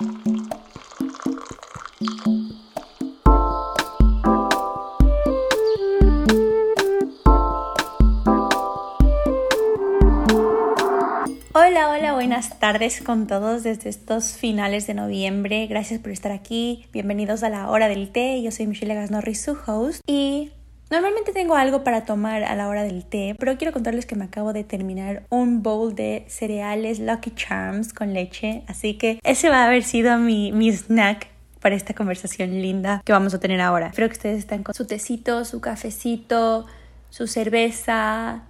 Hola, 0.00 0.20
hola, 11.90 12.12
buenas 12.14 12.60
tardes 12.60 13.02
con 13.02 13.26
todos 13.26 13.64
desde 13.64 13.88
estos 13.88 14.34
finales 14.34 14.86
de 14.86 14.94
noviembre. 14.94 15.66
Gracias 15.66 15.98
por 15.98 16.12
estar 16.12 16.30
aquí. 16.30 16.86
Bienvenidos 16.92 17.42
a 17.42 17.48
la 17.48 17.68
hora 17.68 17.88
del 17.88 18.12
té. 18.12 18.40
Yo 18.40 18.52
soy 18.52 18.68
Michelle 18.68 18.94
Gasnorris, 18.94 19.42
su 19.42 19.58
host. 19.66 20.00
Y 20.06 20.52
normalmente 20.90 21.32
tengo 21.32 21.54
algo 21.54 21.84
para 21.84 22.04
tomar 22.04 22.44
a 22.44 22.54
la 22.54 22.68
hora 22.68 22.82
del 22.82 23.04
té, 23.04 23.34
pero 23.38 23.56
quiero 23.56 23.72
contarles 23.72 24.06
que 24.06 24.16
me 24.16 24.24
acabo 24.24 24.52
de 24.52 24.64
terminar 24.64 25.24
un 25.30 25.62
bowl 25.62 25.94
de 25.94 26.24
cereales 26.28 26.98
Lucky 26.98 27.32
Charms 27.32 27.92
con 27.92 28.14
leche. 28.14 28.62
Así 28.66 28.94
que 28.94 29.20
ese 29.22 29.50
va 29.50 29.64
a 29.64 29.66
haber 29.66 29.82
sido 29.82 30.18
mi, 30.18 30.52
mi 30.52 30.70
snack 30.72 31.28
para 31.60 31.74
esta 31.74 31.94
conversación 31.94 32.50
linda 32.50 33.02
que 33.04 33.12
vamos 33.12 33.34
a 33.34 33.40
tener 33.40 33.60
ahora. 33.60 33.88
Espero 33.88 34.08
que 34.08 34.14
ustedes 34.14 34.38
estén 34.38 34.62
con 34.62 34.74
su 34.74 34.86
tecito, 34.86 35.44
su 35.44 35.60
cafecito, 35.60 36.66
su 37.10 37.26
cerveza, 37.26 38.44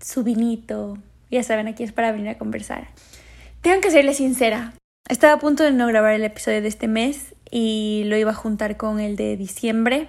su 0.00 0.24
vinito. 0.24 0.98
Ya 1.30 1.42
saben, 1.42 1.68
aquí 1.68 1.84
es 1.84 1.92
para 1.92 2.12
venir 2.12 2.28
a 2.30 2.38
conversar. 2.38 2.88
Tengo 3.60 3.80
que 3.80 3.90
serles 3.90 4.16
sincera. 4.16 4.74
Estaba 5.08 5.34
a 5.34 5.38
punto 5.38 5.62
de 5.62 5.72
no 5.72 5.86
grabar 5.86 6.12
el 6.12 6.24
episodio 6.24 6.60
de 6.60 6.68
este 6.68 6.88
mes 6.88 7.34
y 7.50 8.02
lo 8.06 8.16
iba 8.16 8.32
a 8.32 8.34
juntar 8.34 8.76
con 8.76 9.00
el 9.00 9.16
de 9.16 9.36
diciembre 9.36 10.08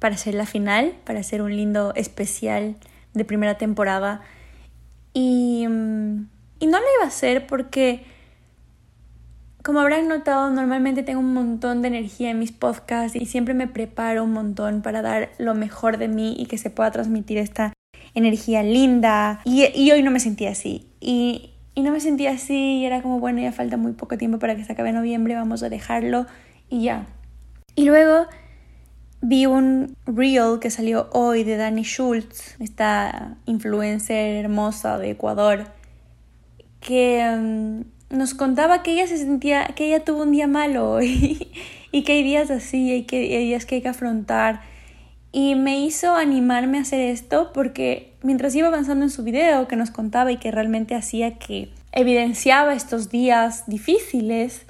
para 0.00 0.16
hacer 0.16 0.34
la 0.34 0.46
final, 0.46 0.94
para 1.04 1.20
hacer 1.20 1.42
un 1.42 1.54
lindo 1.54 1.92
especial 1.94 2.74
de 3.14 3.24
primera 3.24 3.56
temporada. 3.56 4.22
Y, 5.12 5.66
mm, 5.68 6.28
y 6.58 6.66
no 6.66 6.78
lo 6.78 6.84
iba 6.96 7.04
a 7.04 7.08
hacer 7.08 7.46
porque 7.46 8.02
como 9.62 9.80
habrán 9.80 10.08
notado, 10.08 10.50
normalmente 10.50 11.02
tengo 11.02 11.20
un 11.20 11.34
montón 11.34 11.82
de 11.82 11.88
energía 11.88 12.30
en 12.30 12.38
mis 12.38 12.50
podcasts 12.50 13.14
y 13.14 13.26
siempre 13.26 13.52
me 13.52 13.68
preparo 13.68 14.24
un 14.24 14.32
montón 14.32 14.80
para 14.80 15.02
dar 15.02 15.30
lo 15.38 15.54
mejor 15.54 15.98
de 15.98 16.08
mí 16.08 16.34
y 16.38 16.46
que 16.46 16.56
se 16.56 16.70
pueda 16.70 16.90
transmitir 16.90 17.36
esta 17.36 17.74
energía 18.14 18.62
linda. 18.62 19.40
Y, 19.44 19.66
y 19.74 19.92
hoy 19.92 20.02
no 20.02 20.10
me 20.10 20.18
sentía 20.18 20.50
así. 20.50 20.86
Y, 20.98 21.50
y 21.74 21.82
no 21.82 21.92
me 21.92 22.00
sentía 22.00 22.30
así 22.30 22.78
y 22.78 22.86
era 22.86 23.02
como, 23.02 23.20
bueno, 23.20 23.40
ya 23.40 23.52
falta 23.52 23.76
muy 23.76 23.92
poco 23.92 24.16
tiempo 24.16 24.38
para 24.38 24.56
que 24.56 24.64
se 24.64 24.72
acabe 24.72 24.92
noviembre, 24.92 25.34
vamos 25.34 25.62
a 25.62 25.68
dejarlo 25.68 26.26
y 26.70 26.84
ya. 26.84 27.06
Y 27.74 27.84
luego 27.84 28.26
vi 29.22 29.46
un 29.46 29.96
reel 30.06 30.58
que 30.60 30.70
salió 30.70 31.08
hoy 31.12 31.44
de 31.44 31.56
Dani 31.56 31.82
Schultz, 31.82 32.56
esta 32.60 33.36
influencer 33.46 34.44
hermosa 34.44 34.98
de 34.98 35.10
Ecuador, 35.10 35.66
que... 36.80 37.24
um, 37.34 37.84
nos 38.10 38.34
contaba 38.34 38.82
que 38.82 38.92
ella 38.92 39.06
se 39.06 39.16
sentía, 39.16 39.66
que 39.76 39.86
ella 39.86 40.04
tuvo 40.04 40.24
un 40.24 40.32
día 40.32 40.46
malo 40.46 41.00
y, 41.02 41.48
y 41.92 42.02
que 42.02 42.12
hay 42.12 42.22
días 42.22 42.50
así 42.50 42.92
y 42.92 43.02
que 43.04 43.36
hay 43.36 43.46
días 43.46 43.64
que 43.64 43.76
hay 43.76 43.82
que 43.82 43.88
afrontar. 43.88 44.60
Y 45.32 45.54
me 45.54 45.80
hizo 45.80 46.16
animarme 46.16 46.78
a 46.78 46.80
hacer 46.82 47.00
esto 47.00 47.52
porque 47.54 48.14
mientras 48.22 48.54
iba 48.56 48.66
avanzando 48.66 49.04
en 49.04 49.10
su 49.10 49.22
video 49.22 49.68
que 49.68 49.76
nos 49.76 49.92
contaba 49.92 50.32
y 50.32 50.38
que 50.38 50.50
realmente 50.50 50.96
hacía 50.96 51.38
que 51.38 51.70
evidenciaba 51.92 52.74
estos 52.74 53.10
días 53.10 53.64
difíciles, 53.68 54.66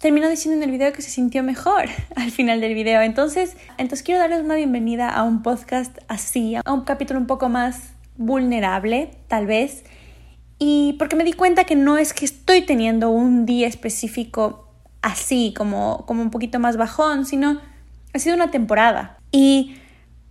terminó 0.00 0.28
diciendo 0.28 0.56
en 0.56 0.68
el 0.68 0.70
video 0.70 0.92
que 0.92 1.02
se 1.02 1.10
sintió 1.10 1.42
mejor 1.42 1.84
al 2.16 2.30
final 2.30 2.60
del 2.60 2.74
video. 2.74 3.02
Entonces, 3.02 3.56
entonces 3.78 4.02
quiero 4.02 4.20
darles 4.20 4.40
una 4.40 4.56
bienvenida 4.56 5.08
a 5.10 5.22
un 5.22 5.42
podcast 5.42 5.98
así, 6.08 6.56
a 6.56 6.72
un 6.72 6.82
capítulo 6.82 7.20
un 7.20 7.26
poco 7.26 7.48
más 7.48 7.92
vulnerable, 8.16 9.10
tal 9.28 9.46
vez, 9.46 9.84
y 10.58 10.94
porque 10.98 11.16
me 11.16 11.24
di 11.24 11.32
cuenta 11.32 11.64
que 11.64 11.76
no 11.76 11.96
es 11.96 12.12
que 12.12 12.26
estoy 12.26 12.62
teniendo 12.62 13.10
un 13.10 13.46
día 13.46 13.66
específico 13.66 14.68
así, 15.00 15.54
como, 15.56 16.04
como 16.06 16.20
un 16.20 16.30
poquito 16.30 16.58
más 16.58 16.76
bajón, 16.76 17.24
sino 17.24 17.60
ha 18.12 18.18
sido 18.18 18.36
una 18.36 18.50
temporada. 18.50 19.18
Y 19.32 19.76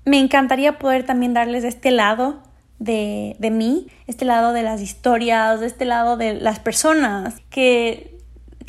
me 0.05 0.19
encantaría 0.19 0.77
poder 0.77 1.03
también 1.03 1.33
darles 1.33 1.63
este 1.63 1.89
lado 1.89 2.43
de, 2.77 3.35
de 3.39 3.49
mí, 3.49 3.87
este 4.05 4.25
lado 4.25 4.53
de 4.53 4.61
las 4.61 4.81
historias, 4.81 5.63
este 5.63 5.85
lado 5.85 6.15
de 6.15 6.35
las 6.35 6.59
personas 6.59 7.41
que, 7.49 8.18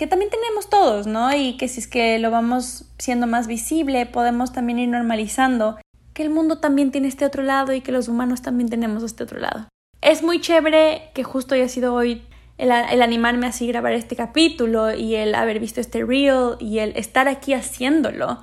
que 0.00 0.06
también 0.06 0.30
tenemos 0.30 0.70
todos, 0.70 1.06
¿no? 1.06 1.30
Y 1.36 1.58
que 1.58 1.68
si 1.68 1.80
es 1.80 1.86
que 1.86 2.18
lo 2.18 2.30
vamos 2.30 2.86
siendo 2.96 3.26
más 3.26 3.46
visible, 3.46 4.06
podemos 4.06 4.50
también 4.50 4.78
ir 4.78 4.88
normalizando 4.88 5.76
que 6.14 6.22
el 6.22 6.30
mundo 6.30 6.56
también 6.56 6.90
tiene 6.90 7.06
este 7.06 7.26
otro 7.26 7.42
lado 7.42 7.74
y 7.74 7.82
que 7.82 7.92
los 7.92 8.08
humanos 8.08 8.40
también 8.40 8.70
tenemos 8.70 9.02
este 9.02 9.24
otro 9.24 9.38
lado. 9.38 9.68
Es 10.00 10.22
muy 10.22 10.40
chévere 10.40 11.10
que 11.12 11.22
justo 11.22 11.54
haya 11.54 11.68
sido 11.68 11.92
hoy 11.92 12.22
el, 12.56 12.72
animarme 12.72 13.46
así 13.46 13.66
grabar 13.66 13.92
este 13.92 14.16
capítulo 14.16 14.94
y 14.94 15.16
el 15.16 15.34
haber 15.34 15.60
visto 15.60 15.82
este 15.82 16.02
reel 16.02 16.56
y 16.60 16.78
el 16.78 16.96
estar 16.96 17.28
aquí 17.28 17.52
haciéndolo. 17.52 18.42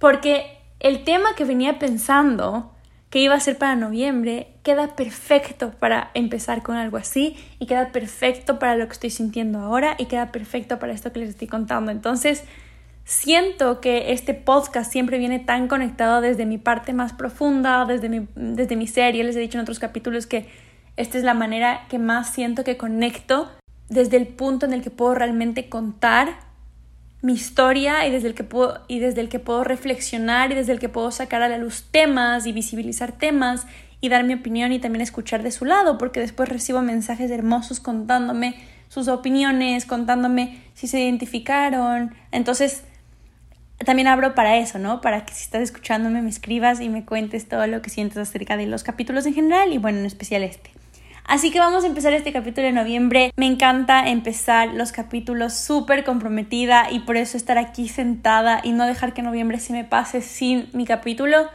Porque 0.00 0.58
el 0.80 1.04
tema 1.04 1.36
que 1.36 1.44
venía 1.44 1.78
pensando 1.78 2.73
que 3.14 3.20
iba 3.20 3.36
a 3.36 3.38
ser 3.38 3.58
para 3.58 3.76
noviembre 3.76 4.48
queda 4.64 4.96
perfecto 4.96 5.70
para 5.78 6.10
empezar 6.14 6.64
con 6.64 6.74
algo 6.74 6.96
así 6.96 7.36
y 7.60 7.66
queda 7.66 7.92
perfecto 7.92 8.58
para 8.58 8.74
lo 8.74 8.88
que 8.88 8.94
estoy 8.94 9.10
sintiendo 9.10 9.60
ahora 9.60 9.94
y 9.98 10.06
queda 10.06 10.32
perfecto 10.32 10.80
para 10.80 10.92
esto 10.92 11.12
que 11.12 11.20
les 11.20 11.28
estoy 11.28 11.46
contando. 11.46 11.92
Entonces, 11.92 12.42
siento 13.04 13.80
que 13.80 14.10
este 14.10 14.34
podcast 14.34 14.90
siempre 14.90 15.18
viene 15.18 15.38
tan 15.38 15.68
conectado 15.68 16.22
desde 16.22 16.44
mi 16.44 16.58
parte 16.58 16.92
más 16.92 17.12
profunda, 17.12 17.84
desde 17.84 18.08
mi, 18.08 18.26
desde 18.34 18.74
mi 18.74 18.88
les 18.88 19.36
he 19.36 19.38
dicho 19.38 19.58
en 19.58 19.62
otros 19.62 19.78
capítulos 19.78 20.26
que 20.26 20.48
esta 20.96 21.16
es 21.16 21.22
la 21.22 21.34
manera 21.34 21.86
que 21.88 22.00
más 22.00 22.34
siento 22.34 22.64
que 22.64 22.76
conecto 22.76 23.48
desde 23.88 24.16
el 24.16 24.26
punto 24.26 24.66
en 24.66 24.72
el 24.72 24.82
que 24.82 24.90
puedo 24.90 25.14
realmente 25.14 25.68
contar 25.68 26.30
mi 27.24 27.32
historia 27.32 28.06
y 28.06 28.10
desde 28.10 28.28
el 28.28 28.34
que 28.34 28.44
puedo 28.44 28.82
y 28.86 28.98
desde 28.98 29.22
el 29.22 29.30
que 29.30 29.38
puedo 29.38 29.64
reflexionar 29.64 30.52
y 30.52 30.56
desde 30.56 30.72
el 30.72 30.78
que 30.78 30.90
puedo 30.90 31.10
sacar 31.10 31.40
a 31.40 31.48
la 31.48 31.56
luz 31.56 31.86
temas 31.90 32.44
y 32.44 32.52
visibilizar 32.52 33.12
temas 33.12 33.66
y 34.02 34.10
dar 34.10 34.24
mi 34.24 34.34
opinión 34.34 34.72
y 34.72 34.78
también 34.78 35.00
escuchar 35.00 35.42
de 35.42 35.50
su 35.50 35.64
lado, 35.64 35.96
porque 35.96 36.20
después 36.20 36.50
recibo 36.50 36.82
mensajes 36.82 37.30
hermosos 37.30 37.80
contándome 37.80 38.56
sus 38.88 39.08
opiniones, 39.08 39.86
contándome 39.86 40.60
si 40.74 40.86
se 40.86 41.00
identificaron. 41.00 42.14
Entonces, 42.30 42.82
también 43.86 44.06
abro 44.06 44.34
para 44.34 44.58
eso, 44.58 44.78
¿no? 44.78 45.00
Para 45.00 45.24
que 45.24 45.32
si 45.32 45.44
estás 45.44 45.62
escuchándome 45.62 46.20
me 46.20 46.28
escribas 46.28 46.82
y 46.82 46.90
me 46.90 47.06
cuentes 47.06 47.48
todo 47.48 47.66
lo 47.66 47.80
que 47.80 47.88
sientes 47.88 48.18
acerca 48.18 48.58
de 48.58 48.66
los 48.66 48.84
capítulos 48.84 49.24
en 49.24 49.32
general 49.32 49.72
y 49.72 49.78
bueno, 49.78 49.98
en 49.98 50.04
especial 50.04 50.42
este. 50.42 50.83
Así 51.24 51.50
que 51.50 51.58
vamos 51.58 51.84
a 51.84 51.86
empezar 51.86 52.12
este 52.12 52.32
capítulo 52.32 52.66
de 52.66 52.72
noviembre. 52.72 53.32
Me 53.36 53.46
encanta 53.46 54.08
empezar 54.08 54.74
los 54.74 54.92
capítulos 54.92 55.54
súper 55.54 56.04
comprometida 56.04 56.90
y 56.90 57.00
por 57.00 57.16
eso 57.16 57.38
estar 57.38 57.56
aquí 57.56 57.88
sentada 57.88 58.60
y 58.62 58.72
no 58.72 58.86
dejar 58.86 59.14
que 59.14 59.22
noviembre 59.22 59.58
se 59.58 59.72
me 59.72 59.84
pase 59.84 60.20
sin 60.20 60.68
mi 60.74 60.84
capítulo 60.84 61.48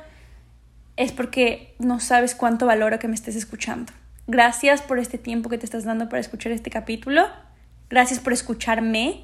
es 0.97 1.11
porque 1.11 1.75
no 1.79 1.99
sabes 1.99 2.35
cuánto 2.35 2.65
valoro 2.65 2.99
que 2.99 3.07
me 3.07 3.15
estés 3.15 3.35
escuchando. 3.35 3.93
Gracias 4.27 4.81
por 4.81 4.99
este 4.99 5.17
tiempo 5.17 5.49
que 5.49 5.57
te 5.57 5.65
estás 5.65 5.85
dando 5.85 6.09
para 6.09 6.19
escuchar 6.19 6.51
este 6.51 6.69
capítulo. 6.69 7.27
Gracias 7.89 8.19
por 8.19 8.33
escucharme. 8.33 9.23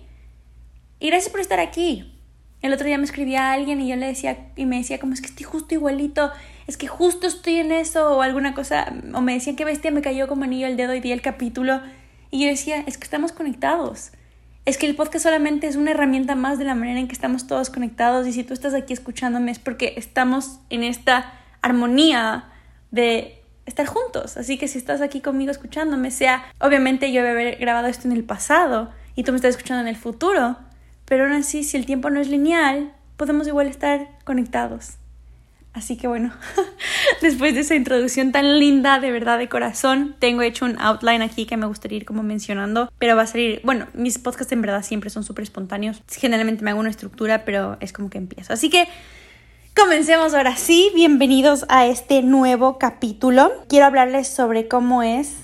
Y 1.00 1.08
gracias 1.08 1.32
por 1.32 1.42
estar 1.42 1.60
aquí. 1.60 2.18
El 2.62 2.72
otro 2.72 2.86
día 2.86 2.98
me 2.98 3.04
escribía 3.04 3.50
a 3.50 3.54
alguien 3.54 3.82
y 3.82 3.90
yo 3.90 3.96
le 3.96 4.06
decía 4.06 4.52
y 4.56 4.66
me 4.66 4.78
decía 4.78 5.00
como 5.00 5.14
es 5.14 5.22
que 5.22 5.28
estoy 5.28 5.46
justo 5.46 5.74
igualito 5.74 6.32
es 6.68 6.78
que 6.78 6.88
justo 6.88 7.28
estoy 7.28 7.58
en 7.58 7.72
eso 7.72 8.18
o 8.18 8.22
alguna 8.22 8.54
cosa, 8.54 8.92
o 9.14 9.22
me 9.22 9.34
decían 9.34 9.56
que 9.56 9.66
bestia 9.66 9.92
me 9.92 10.02
cayó 10.02 10.28
como 10.28 10.44
anillo 10.44 10.66
al 10.66 10.78
dedo 10.78 10.96
y 10.96 11.00
di 11.00 11.12
el 11.12 11.22
capítulo 11.22 11.82
y 12.32 12.44
yo 12.44 12.50
decía, 12.50 12.84
es 12.88 12.98
que 12.98 13.04
estamos 13.04 13.32
conectados. 13.32 14.12
Es 14.66 14.80
que 14.80 14.88
el 14.88 14.96
podcast 14.96 15.24
solamente 15.24 15.68
es 15.68 15.76
una 15.76 15.92
herramienta 15.92 16.34
más 16.34 16.58
de 16.58 16.66
la 16.66 16.74
manera 16.74 17.00
en 17.00 17.08
que 17.08 17.14
estamos 17.14 17.46
todos 17.46 17.70
conectados 17.70 18.26
y 18.26 18.34
si 18.34 18.44
tú 18.44 18.54
estás 18.54 18.74
aquí 18.74 18.94
escuchándome 18.94 19.52
es 19.52 19.60
porque 19.60 19.94
estamos 19.96 20.60
en 20.72 20.84
esta 20.84 21.34
armonía 21.62 22.46
de 22.90 23.44
estar 23.68 23.86
juntos. 23.86 24.38
Así 24.38 24.58
que 24.58 24.68
si 24.68 24.80
estás 24.80 25.02
aquí 25.02 25.22
conmigo 25.22 25.52
escuchándome, 25.52 26.10
sea, 26.10 26.46
obviamente 26.60 27.12
yo 27.12 27.22
voy 27.22 27.30
haber 27.30 27.58
grabado 27.58 27.88
esto 27.88 28.08
en 28.08 28.14
el 28.14 28.24
pasado 28.24 28.90
y 29.16 29.24
tú 29.24 29.32
me 29.32 29.36
estás 29.36 29.52
escuchando 29.52 29.82
en 29.82 29.88
el 29.88 29.98
futuro, 29.98 30.58
pero 31.06 31.26
aún 31.26 31.34
así, 31.34 31.64
si 31.64 31.78
el 31.78 31.86
tiempo 31.86 32.10
no 32.10 32.20
es 32.20 32.28
lineal, 32.28 32.92
podemos 33.18 33.48
igual 33.48 33.68
estar 33.68 34.08
conectados. 34.24 34.98
Así 35.76 35.98
que 35.98 36.08
bueno, 36.08 36.32
después 37.22 37.54
de 37.54 37.60
esa 37.60 37.76
introducción 37.76 38.32
tan 38.32 38.60
linda, 38.60 39.02
de 39.02 39.12
verdad, 39.12 39.38
de 39.38 39.50
corazón, 39.50 40.16
tengo 40.20 40.42
hecho 40.42 40.64
un 40.64 40.80
outline 40.80 41.22
aquí 41.22 41.46
que 41.46 41.58
me 41.58 41.66
gustaría 41.66 41.98
ir 41.98 42.06
como 42.06 42.24
mencionando, 42.24 42.90
pero 42.98 43.18
va 43.18 43.24
a 43.24 43.28
salir, 43.28 43.60
bueno, 43.66 43.88
mis 43.94 44.18
podcasts 44.18 44.54
en 44.54 44.62
verdad 44.62 44.84
siempre 44.84 45.10
son 45.10 45.26
súper 45.26 45.44
espontáneos. 45.44 46.02
Generalmente 46.08 46.64
me 46.64 46.72
hago 46.72 46.80
una 46.80 46.90
estructura, 46.90 47.44
pero 47.44 47.76
es 47.82 47.92
como 47.92 48.10
que 48.10 48.18
empiezo. 48.18 48.54
Así 48.54 48.70
que 48.70 48.88
comencemos 49.76 50.34
ahora 50.34 50.56
sí. 50.56 50.92
Bienvenidos 50.96 51.66
a 51.68 51.86
este 51.86 52.22
nuevo 52.22 52.80
capítulo. 52.80 53.52
Quiero 53.68 53.86
hablarles 53.86 54.30
sobre 54.30 54.70
cómo 54.70 55.04
es 55.04 55.40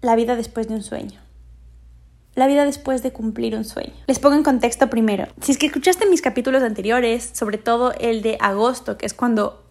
la 0.00 0.14
vida 0.14 0.36
después 0.36 0.68
de 0.68 0.74
un 0.74 0.84
sueño 0.84 1.23
la 2.34 2.46
vida 2.46 2.64
después 2.64 3.02
de 3.02 3.12
cumplir 3.12 3.54
un 3.54 3.64
sueño. 3.64 3.92
Les 4.06 4.18
pongo 4.18 4.36
en 4.36 4.42
contexto 4.42 4.90
primero. 4.90 5.26
Si 5.40 5.52
es 5.52 5.58
que 5.58 5.66
escuchaste 5.66 6.06
mis 6.06 6.22
capítulos 6.22 6.62
anteriores, 6.62 7.30
sobre 7.32 7.58
todo 7.58 7.92
el 8.00 8.22
de 8.22 8.36
agosto, 8.40 8.98
que 8.98 9.06
es 9.06 9.14
cuando 9.14 9.64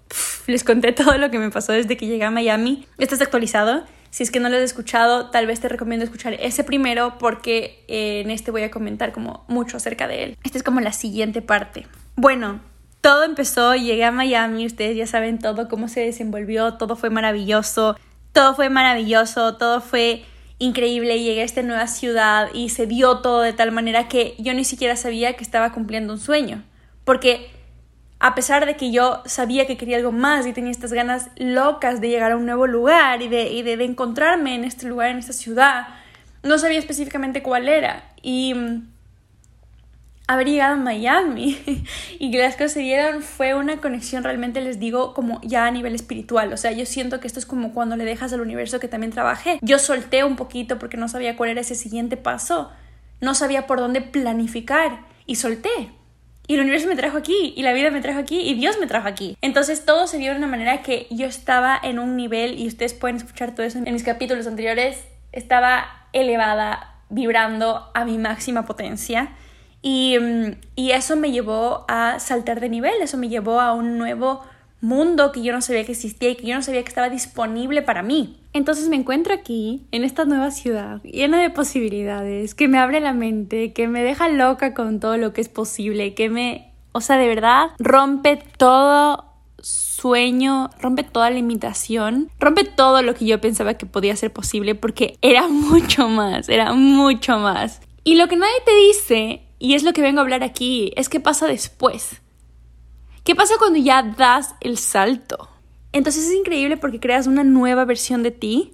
les 0.48 0.64
conté 0.64 0.92
todo 0.94 1.18
lo 1.18 1.32
que 1.32 1.40
me 1.40 1.50
pasó 1.52 1.74
desde 1.74 1.98
que 1.98 2.08
llegué 2.08 2.24
a 2.24 2.32
Miami, 2.32 2.88
¿estás 2.98 3.22
actualizado? 3.22 3.84
Si 4.10 4.22
es 4.22 4.30
que 4.30 4.40
no 4.40 4.50
lo 4.50 4.58
has 4.58 4.62
escuchado, 4.62 5.32
tal 5.32 5.48
vez 5.48 5.60
te 5.60 5.68
recomiendo 5.70 6.06
escuchar 6.06 6.34
ese 6.36 6.64
primero 6.64 7.18
porque 7.18 7.84
eh, 7.88 8.22
en 8.22 8.30
este 8.30 8.52
voy 8.52 8.62
a 8.62 8.70
comentar 8.70 9.12
como 9.12 9.44
mucho 9.48 9.78
acerca 9.78 10.08
de 10.08 10.24
él. 10.24 10.38
Esta 10.44 10.60
es 10.60 10.64
como 10.64 10.82
la 10.82 10.94
siguiente 10.94 11.42
parte. 11.42 11.88
Bueno, 12.16 12.62
todo 13.02 13.24
empezó, 13.24 13.76
llegué 13.76 14.06
a 14.06 14.12
Miami, 14.12 14.68
ustedes 14.68 14.96
ya 14.96 15.08
saben 15.08 15.40
todo, 15.40 15.68
cómo 15.68 15.88
se 15.88 16.02
desenvolvió, 16.02 16.76
todo 16.76 16.96
fue 16.96 17.10
maravilloso, 17.10 17.98
todo 18.34 18.56
fue 18.56 18.70
maravilloso, 18.70 19.58
todo 19.58 19.82
fue 19.82 20.24
increíble, 20.60 21.22
llegué 21.22 21.42
a 21.42 21.46
esta 21.46 21.62
nueva 21.62 21.88
ciudad 21.88 22.50
y 22.54 22.70
se 22.70 22.88
dio 22.88 23.20
todo 23.20 23.42
de 23.42 23.54
tal 23.54 23.72
manera 23.72 24.08
que 24.08 24.36
yo 24.40 24.54
ni 24.54 24.64
siquiera 24.64 24.96
sabía 24.96 25.34
que 25.34 25.44
estaba 25.44 25.72
cumpliendo 25.72 26.14
un 26.14 26.20
sueño, 26.20 26.64
porque 27.04 27.50
a 28.24 28.36
pesar 28.36 28.66
de 28.66 28.78
que 28.78 28.90
yo 28.90 29.22
sabía 29.26 29.68
que 29.68 29.76
quería 29.76 29.98
algo 29.98 30.14
más 30.14 30.48
y 30.48 30.54
tenía 30.54 30.72
estas 30.72 30.94
ganas 30.94 31.30
locas 31.36 32.00
de 32.00 32.08
llegar 32.08 32.32
a 32.32 32.38
un 32.38 32.46
nuevo 32.46 32.68
lugar 32.68 33.22
y 33.22 33.28
de, 33.28 33.52
y 33.52 33.64
de, 33.64 33.74
encontrarme 33.84 34.56
en 34.56 34.64
este 34.64 34.88
lugar, 34.88 35.10
en 35.10 35.18
esta 35.18 35.34
ciudad, 35.34 35.88
no 36.42 36.58
sabía 36.58 36.80
específicamente 36.80 37.44
cuál 37.44 37.68
era. 37.68 38.14
Y 38.22 38.54
mm, 38.54 38.93
haber 40.34 40.48
llegado 40.48 40.74
a 40.74 40.78
Miami 40.78 41.60
y 42.20 42.32
que 42.32 42.38
las 42.38 42.56
cosas 42.56 42.74
se 42.74 42.80
dieron 42.82 43.22
fue 43.22 43.54
una 43.54 43.78
conexión 43.78 44.24
realmente, 44.24 44.62
les 44.62 44.80
digo, 44.80 45.14
como 45.14 45.40
ya 45.42 45.66
a 45.66 45.72
nivel 45.72 45.96
espiritual. 45.96 46.54
O 46.54 46.58
sea, 46.58 46.72
yo 46.72 46.86
siento 46.86 47.20
que 47.20 47.28
esto 47.28 47.40
es 47.40 47.46
como 47.46 47.74
cuando 47.74 47.96
le 47.96 48.06
dejas 48.06 48.34
al 48.34 48.42
universo 48.42 48.80
que 48.80 48.88
también 48.88 49.12
trabajé. 49.12 49.60
Yo 49.62 49.80
solté 49.80 50.24
un 50.24 50.36
poquito 50.36 50.80
porque 50.80 50.98
no 50.98 51.08
sabía 51.08 51.36
cuál 51.36 51.52
era 51.52 51.62
ese 51.62 51.76
siguiente 51.76 52.18
paso. 52.18 52.72
No 53.22 53.36
sabía 53.36 53.68
por 53.68 53.80
dónde 53.80 54.02
planificar 54.02 55.06
y 55.26 55.36
solté. 55.36 55.92
Y 56.46 56.56
el 56.56 56.62
universo 56.62 56.90
me 56.90 56.98
trajo 56.98 57.18
aquí, 57.18 57.54
y 57.56 57.64
la 57.64 57.72
vida 57.72 57.90
me 57.90 58.02
trajo 58.02 58.20
aquí, 58.20 58.42
y 58.42 58.54
Dios 58.56 58.78
me 58.78 58.86
trajo 58.86 59.08
aquí. 59.08 59.38
Entonces 59.42 59.86
todo 59.86 60.08
se 60.08 60.18
dio 60.18 60.32
de 60.32 60.38
una 60.38 60.48
manera 60.48 60.82
que 60.82 61.08
yo 61.10 61.26
estaba 61.26 61.80
en 61.82 62.00
un 62.00 62.18
nivel, 62.18 62.60
y 62.60 62.68
ustedes 62.68 62.94
pueden 62.94 63.16
escuchar 63.16 63.56
todo 63.56 63.66
eso 63.66 63.78
en 63.78 63.94
mis 63.94 64.04
capítulos 64.04 64.46
anteriores, 64.46 65.06
estaba 65.32 65.86
elevada, 66.12 66.96
vibrando 67.10 67.90
a 67.94 68.04
mi 68.04 68.18
máxima 68.18 68.66
potencia. 68.66 69.30
Y, 69.84 70.18
mm, 70.18 70.56
y 70.76 70.92
eso 70.92 71.16
me 71.16 71.32
llevó 71.32 71.86
a 71.88 72.20
saltar 72.20 72.60
de 72.60 72.70
nivel, 72.70 72.94
eso 73.02 73.18
me 73.18 73.30
llevó 73.30 73.60
a 73.60 73.74
un 73.74 74.00
nuevo 74.00 74.42
mundo 74.84 75.32
que 75.32 75.42
yo 75.42 75.54
no 75.54 75.62
sabía 75.62 75.86
que 75.86 75.94
existía 75.94 76.30
y 76.30 76.36
que 76.36 76.48
yo 76.48 76.56
no 76.56 76.62
sabía 76.62 76.82
que 76.84 76.90
estaba 76.90 77.10
disponible 77.10 77.82
para 77.82 78.02
mí. 78.02 78.38
Entonces 78.52 78.90
me 78.90 78.98
encuentro 78.98 79.34
aquí, 79.34 79.86
en 79.92 80.04
esta 80.04 80.26
nueva 80.26 80.52
ciudad, 80.52 81.02
llena 81.04 81.42
de 81.42 81.50
posibilidades, 81.50 82.54
que 82.54 82.68
me 82.68 82.78
abre 82.78 83.00
la 83.00 83.14
mente, 83.14 83.72
que 83.72 83.88
me 83.88 84.04
deja 84.04 84.28
loca 84.30 84.74
con 84.74 85.00
todo 85.00 85.18
lo 85.18 85.32
que 85.32 85.42
es 85.42 85.50
posible, 85.50 86.14
que 86.14 86.30
me, 86.30 86.72
o 86.92 87.02
sea, 87.02 87.18
de 87.18 87.28
verdad, 87.28 87.70
rompe 87.80 88.44
todo 88.58 89.26
sueño, 89.62 90.70
rompe 90.82 91.04
toda 91.04 91.30
limitación, 91.30 92.30
rompe 92.38 92.66
todo 92.66 93.02
lo 93.02 93.16
que 93.16 93.26
yo 93.26 93.40
pensaba 93.40 93.76
que 93.76 93.86
podía 93.86 94.16
ser 94.18 94.34
posible 94.34 94.76
porque 94.76 95.18
era 95.22 95.48
mucho 95.50 96.10
más, 96.10 96.50
era 96.50 96.74
mucho 96.74 97.40
más. 97.40 97.82
Y 98.04 98.16
lo 98.16 98.28
que 98.28 98.36
nadie 98.36 98.62
te 98.66 98.76
dice, 98.76 99.42
y 99.60 99.76
es 99.76 99.84
lo 99.84 99.94
que 99.94 100.02
vengo 100.02 100.20
a 100.20 100.24
hablar 100.24 100.44
aquí, 100.44 100.92
es 100.96 101.10
qué 101.10 101.20
pasa 101.20 101.48
después. 101.48 102.22
¿Qué 103.24 103.36
pasa 103.36 103.54
cuando 103.58 103.80
ya 103.80 104.04
das 104.04 104.56
el 104.60 104.78
salto? 104.78 105.50
Entonces 105.94 106.28
es 106.28 106.34
increíble 106.34 106.76
porque 106.76 107.00
creas 107.00 107.28
una 107.28 107.44
nueva 107.44 107.86
versión 107.86 108.24
de 108.24 108.32
ti. 108.32 108.74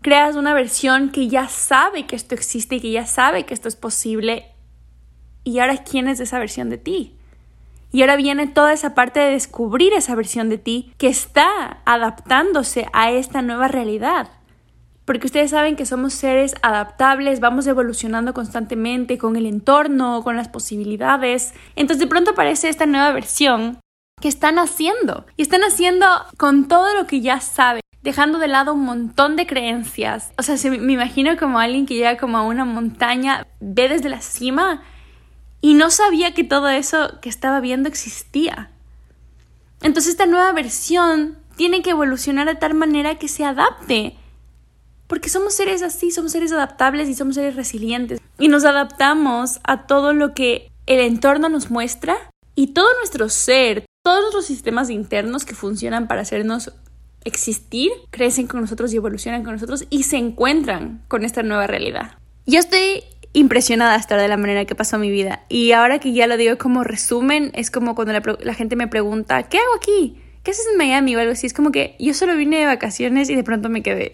Creas 0.00 0.36
una 0.36 0.54
versión 0.54 1.10
que 1.10 1.28
ya 1.28 1.48
sabe 1.48 2.06
que 2.06 2.16
esto 2.16 2.34
existe 2.34 2.76
y 2.76 2.80
que 2.80 2.92
ya 2.92 3.06
sabe 3.06 3.44
que 3.44 3.52
esto 3.52 3.68
es 3.68 3.76
posible. 3.76 4.46
Y 5.44 5.58
ahora, 5.58 5.84
¿quién 5.84 6.08
es 6.08 6.20
esa 6.20 6.38
versión 6.38 6.70
de 6.70 6.78
ti? 6.78 7.14
Y 7.92 8.00
ahora 8.00 8.16
viene 8.16 8.46
toda 8.46 8.72
esa 8.72 8.94
parte 8.94 9.20
de 9.20 9.30
descubrir 9.30 9.92
esa 9.92 10.14
versión 10.14 10.48
de 10.48 10.58
ti 10.58 10.92
que 10.98 11.08
está 11.08 11.82
adaptándose 11.84 12.86
a 12.92 13.10
esta 13.10 13.42
nueva 13.42 13.68
realidad 13.68 14.30
porque 15.04 15.26
ustedes 15.26 15.50
saben 15.50 15.76
que 15.76 15.86
somos 15.86 16.14
seres 16.14 16.54
adaptables, 16.62 17.40
vamos 17.40 17.66
evolucionando 17.66 18.32
constantemente 18.32 19.18
con 19.18 19.36
el 19.36 19.46
entorno, 19.46 20.22
con 20.22 20.36
las 20.36 20.48
posibilidades. 20.48 21.52
Entonces 21.76 22.00
de 22.00 22.06
pronto 22.06 22.30
aparece 22.30 22.68
esta 22.68 22.86
nueva 22.86 23.12
versión 23.12 23.78
que 24.20 24.28
están 24.28 24.58
haciendo 24.58 25.26
y 25.36 25.42
están 25.42 25.62
haciendo 25.62 26.06
con 26.38 26.68
todo 26.68 26.94
lo 26.94 27.06
que 27.06 27.20
ya 27.20 27.40
saben 27.40 27.82
dejando 28.04 28.38
de 28.38 28.48
lado 28.48 28.74
un 28.74 28.84
montón 28.84 29.34
de 29.34 29.46
creencias. 29.46 30.32
O 30.36 30.42
sea, 30.42 30.56
me 30.70 30.92
imagino 30.92 31.36
como 31.38 31.58
alguien 31.58 31.86
que 31.86 31.94
llega 31.94 32.18
como 32.18 32.36
a 32.36 32.42
una 32.42 32.66
montaña, 32.66 33.46
ve 33.60 33.88
desde 33.88 34.10
la 34.10 34.20
cima 34.20 34.82
y 35.62 35.72
no 35.72 35.90
sabía 35.90 36.34
que 36.34 36.44
todo 36.44 36.68
eso 36.68 37.18
que 37.22 37.30
estaba 37.30 37.60
viendo 37.60 37.88
existía. 37.88 38.70
Entonces 39.80 40.12
esta 40.12 40.26
nueva 40.26 40.52
versión 40.52 41.38
tiene 41.56 41.80
que 41.80 41.90
evolucionar 41.90 42.46
de 42.46 42.56
tal 42.56 42.74
manera 42.74 43.14
que 43.14 43.28
se 43.28 43.44
adapte 43.46 44.18
porque 45.06 45.28
somos 45.28 45.54
seres 45.54 45.82
así, 45.82 46.10
somos 46.10 46.32
seres 46.32 46.52
adaptables 46.52 47.08
y 47.08 47.14
somos 47.14 47.34
seres 47.34 47.56
resilientes. 47.56 48.20
Y 48.38 48.48
nos 48.48 48.64
adaptamos 48.64 49.60
a 49.64 49.86
todo 49.86 50.12
lo 50.12 50.34
que 50.34 50.70
el 50.86 51.00
entorno 51.00 51.48
nos 51.48 51.70
muestra 51.70 52.16
y 52.54 52.68
todo 52.68 52.86
nuestro 52.98 53.28
ser, 53.28 53.84
todos 54.02 54.20
nuestros 54.20 54.46
sistemas 54.46 54.90
internos 54.90 55.44
que 55.44 55.54
funcionan 55.54 56.08
para 56.08 56.22
hacernos 56.22 56.72
existir, 57.24 57.90
crecen 58.10 58.46
con 58.46 58.60
nosotros 58.60 58.92
y 58.92 58.96
evolucionan 58.96 59.44
con 59.44 59.54
nosotros 59.54 59.86
y 59.90 60.04
se 60.04 60.16
encuentran 60.16 61.02
con 61.08 61.24
esta 61.24 61.42
nueva 61.42 61.66
realidad. 61.66 62.18
Yo 62.46 62.58
estoy 62.58 63.02
impresionada 63.32 63.94
hasta 63.94 64.16
de 64.16 64.28
la 64.28 64.36
manera 64.36 64.64
que 64.64 64.74
pasó 64.74 64.98
mi 64.98 65.10
vida. 65.10 65.44
Y 65.48 65.72
ahora 65.72 65.98
que 65.98 66.12
ya 66.12 66.26
lo 66.26 66.36
digo 66.36 66.56
como 66.56 66.84
resumen, 66.84 67.50
es 67.54 67.70
como 67.70 67.94
cuando 67.94 68.12
la, 68.12 68.22
la 68.40 68.54
gente 68.54 68.76
me 68.76 68.88
pregunta, 68.88 69.42
¿qué 69.44 69.58
hago 69.58 69.74
aquí? 69.76 70.20
¿Qué 70.44 70.50
haces 70.50 70.66
en 70.70 70.78
Miami 70.78 71.16
o 71.16 71.18
algo 71.18 71.32
así? 71.32 71.46
Es 71.46 71.54
como 71.54 71.72
que 71.72 71.96
yo 71.98 72.14
solo 72.14 72.36
vine 72.36 72.58
de 72.58 72.66
vacaciones 72.66 73.28
y 73.30 73.34
de 73.34 73.42
pronto 73.42 73.68
me 73.68 73.82
quedé. 73.82 74.12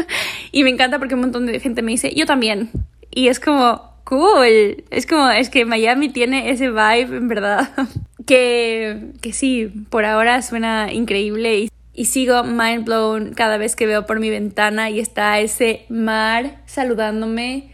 y 0.52 0.64
me 0.64 0.70
encanta 0.70 0.98
porque 0.98 1.14
un 1.14 1.20
montón 1.20 1.44
de 1.44 1.60
gente 1.60 1.82
me 1.82 1.90
dice, 1.90 2.14
yo 2.14 2.24
también. 2.24 2.70
Y 3.10 3.28
es 3.28 3.40
como, 3.40 3.92
cool. 4.04 4.84
Es 4.90 5.06
como, 5.06 5.28
es 5.30 5.50
que 5.50 5.64
Miami 5.64 6.08
tiene 6.08 6.50
ese 6.50 6.70
vibe, 6.70 7.16
en 7.16 7.28
verdad. 7.28 7.70
que, 8.26 9.10
que 9.20 9.32
sí, 9.32 9.66
por 9.90 10.04
ahora 10.04 10.40
suena 10.42 10.92
increíble 10.92 11.58
y, 11.58 11.70
y 11.92 12.04
sigo 12.06 12.44
mind 12.44 12.84
blown 12.84 13.34
cada 13.34 13.58
vez 13.58 13.74
que 13.74 13.86
veo 13.86 14.06
por 14.06 14.20
mi 14.20 14.30
ventana 14.30 14.88
y 14.88 15.00
está 15.00 15.40
ese 15.40 15.84
mar 15.88 16.62
saludándome. 16.64 17.70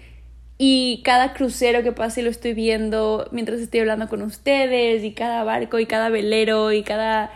Y 0.60 1.02
cada 1.04 1.34
crucero 1.34 1.84
que 1.84 1.92
pasa 1.92 2.20
y 2.20 2.24
lo 2.24 2.30
estoy 2.30 2.52
viendo 2.54 3.28
mientras 3.30 3.60
estoy 3.60 3.78
hablando 3.80 4.08
con 4.08 4.22
ustedes, 4.22 5.04
y 5.04 5.12
cada 5.12 5.44
barco, 5.44 5.78
y 5.78 5.86
cada 5.86 6.08
velero, 6.08 6.72
y 6.72 6.82
cada 6.82 7.30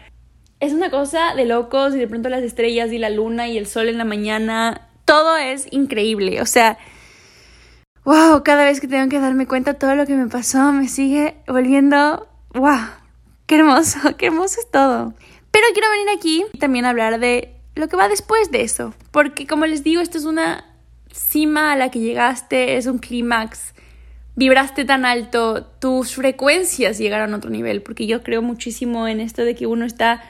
es 0.63 0.73
una 0.73 0.91
cosa 0.91 1.35
de 1.35 1.45
locos 1.45 1.93
y 1.93 1.99
de 1.99 2.07
pronto 2.07 2.29
las 2.29 2.45
estrellas 2.45 2.93
y 2.93 2.99
la 2.99 3.11
luna 3.11 3.49
y 3.49 3.59
el 3.59 3.67
sol 3.67 3.89
en 3.89 3.99
la 3.99 4.05
mañana, 4.05 4.89
todo 5.05 5.37
es 5.37 5.67
increíble, 5.73 6.41
o 6.41 6.47
sea, 6.47 6.79
wow, 8.05 8.45
cada 8.45 8.65
vez 8.65 8.81
que 8.81 8.87
tengo 8.87 9.09
que 9.09 9.19
darme 9.19 9.49
cuenta 9.49 9.75
todo 9.75 9.97
lo 9.97 10.07
que 10.07 10.15
me 10.15 10.29
pasó 10.29 10.71
me 10.71 10.87
sigue 10.87 11.35
volviendo, 11.49 12.29
wow, 12.55 12.79
qué 13.47 13.57
hermoso, 13.57 13.99
qué 14.17 14.27
hermoso 14.27 14.61
es 14.61 14.71
todo. 14.71 15.15
Pero 15.51 15.67
quiero 15.73 15.91
venir 15.91 16.17
aquí 16.17 16.45
y 16.53 16.59
también 16.59 16.85
hablar 16.85 17.19
de 17.19 17.57
lo 17.75 17.89
que 17.89 17.97
va 17.97 18.07
después 18.07 18.53
de 18.53 18.63
eso, 18.63 18.95
porque 19.11 19.49
como 19.49 19.67
les 19.67 19.83
digo, 19.83 20.01
esto 20.01 20.17
es 20.17 20.27
una 20.27 20.65
cima 21.11 21.73
a 21.73 21.77
la 21.77 21.91
que 21.91 21.99
llegaste, 21.99 22.77
es 22.77 22.87
un 22.87 22.99
clímax. 22.99 23.75
Vibraste 24.37 24.85
tan 24.85 25.07
alto, 25.07 25.65
tus 25.81 26.15
frecuencias 26.15 26.99
llegaron 26.99 27.35
a 27.35 27.39
otro 27.39 27.51
nivel, 27.51 27.83
porque 27.83 28.07
yo 28.07 28.23
creo 28.23 28.43
muchísimo 28.43 29.09
en 29.09 29.19
esto 29.19 29.45
de 29.45 29.57
que 29.57 29.67
uno 29.67 29.85
está 29.85 30.23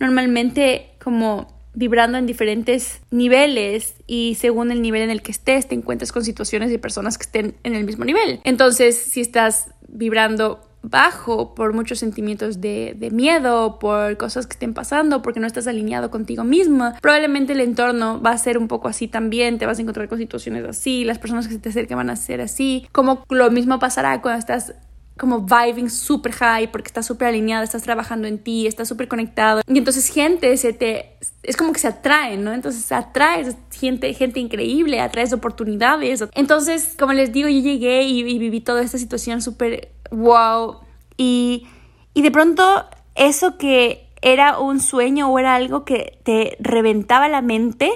normalmente 0.00 0.90
como 1.02 1.60
vibrando 1.72 2.18
en 2.18 2.26
diferentes 2.26 3.00
niveles 3.10 3.94
y 4.06 4.36
según 4.40 4.72
el 4.72 4.82
nivel 4.82 5.02
en 5.02 5.10
el 5.10 5.22
que 5.22 5.30
estés 5.30 5.68
te 5.68 5.76
encuentras 5.76 6.10
con 6.10 6.24
situaciones 6.24 6.72
y 6.72 6.78
personas 6.78 7.16
que 7.16 7.22
estén 7.22 7.54
en 7.62 7.74
el 7.74 7.84
mismo 7.84 8.04
nivel. 8.04 8.40
Entonces, 8.42 8.98
si 8.98 9.20
estás 9.20 9.68
vibrando 9.88 10.66
bajo 10.82 11.54
por 11.54 11.74
muchos 11.74 11.98
sentimientos 11.98 12.60
de, 12.60 12.94
de, 12.96 13.10
miedo, 13.10 13.78
por 13.78 14.16
cosas 14.16 14.46
que 14.46 14.54
estén 14.54 14.72
pasando, 14.72 15.20
porque 15.20 15.38
no 15.38 15.46
estás 15.46 15.66
alineado 15.66 16.10
contigo 16.10 16.42
misma. 16.42 16.96
Probablemente 17.02 17.52
el 17.52 17.60
entorno 17.60 18.20
va 18.20 18.30
a 18.30 18.38
ser 18.38 18.56
un 18.56 18.66
poco 18.66 18.88
así 18.88 19.06
también, 19.06 19.58
te 19.58 19.66
vas 19.66 19.78
a 19.78 19.82
encontrar 19.82 20.08
con 20.08 20.18
situaciones 20.18 20.64
así, 20.64 21.04
las 21.04 21.18
personas 21.18 21.48
que 21.48 21.54
se 21.54 21.60
te 21.60 21.68
acercan 21.68 21.98
van 21.98 22.10
a 22.10 22.16
ser 22.16 22.40
así, 22.40 22.86
como 22.92 23.24
lo 23.28 23.50
mismo 23.50 23.78
pasará 23.78 24.22
cuando 24.22 24.38
estás 24.38 24.74
como 25.20 25.40
vibing 25.42 25.90
super 25.90 26.32
high 26.32 26.72
porque 26.72 26.86
estás 26.86 27.04
súper 27.04 27.28
alineado, 27.28 27.62
estás 27.62 27.82
trabajando 27.82 28.26
en 28.26 28.38
ti, 28.38 28.66
estás 28.66 28.88
súper 28.88 29.06
conectado. 29.06 29.60
Y 29.68 29.76
entonces 29.76 30.08
gente 30.08 30.56
se 30.56 30.72
te... 30.72 31.18
Es 31.42 31.58
como 31.58 31.74
que 31.74 31.78
se 31.78 31.88
atrae, 31.88 32.38
¿no? 32.38 32.54
Entonces 32.54 32.90
atraes 32.90 33.54
gente, 33.70 34.14
gente 34.14 34.40
increíble, 34.40 34.98
atraes 34.98 35.34
oportunidades. 35.34 36.24
Entonces, 36.34 36.94
como 36.98 37.12
les 37.12 37.32
digo, 37.32 37.50
yo 37.50 37.60
llegué 37.60 38.04
y, 38.04 38.22
viví 38.22 38.60
toda 38.62 38.82
esta 38.82 38.96
situación 38.96 39.42
súper 39.42 39.92
wow. 40.10 40.78
Y, 41.18 41.66
y 42.14 42.22
de 42.22 42.30
pronto 42.30 42.86
eso 43.14 43.58
que 43.58 44.08
era 44.22 44.58
un 44.58 44.80
sueño 44.80 45.28
o 45.30 45.38
era 45.38 45.54
algo 45.54 45.84
que 45.84 46.18
te 46.22 46.56
reventaba 46.60 47.28
la 47.28 47.42
mente, 47.42 47.90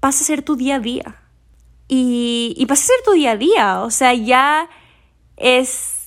pasa 0.00 0.24
a 0.24 0.26
ser 0.26 0.42
tu 0.42 0.56
día 0.56 0.76
a 0.76 0.80
día. 0.80 1.22
Y, 1.86 2.54
y 2.56 2.66
pasa 2.66 2.82
a 2.82 2.86
ser 2.86 3.04
tu 3.04 3.12
día 3.12 3.32
a 3.32 3.36
día. 3.36 3.82
O 3.82 3.92
sea, 3.92 4.14
ya 4.14 4.68
es 5.36 5.99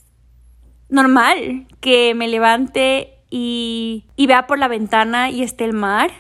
normal 0.93 1.67
que 1.81 2.13
me 2.15 2.27
levante 2.27 3.13
y, 3.29 4.05
vea 4.15 4.47
por 4.47 4.59
la 4.59 4.67
ventana 4.67 5.31
y 5.31 5.43
esté 5.43 5.65
el 5.65 5.73
mar. 5.73 6.11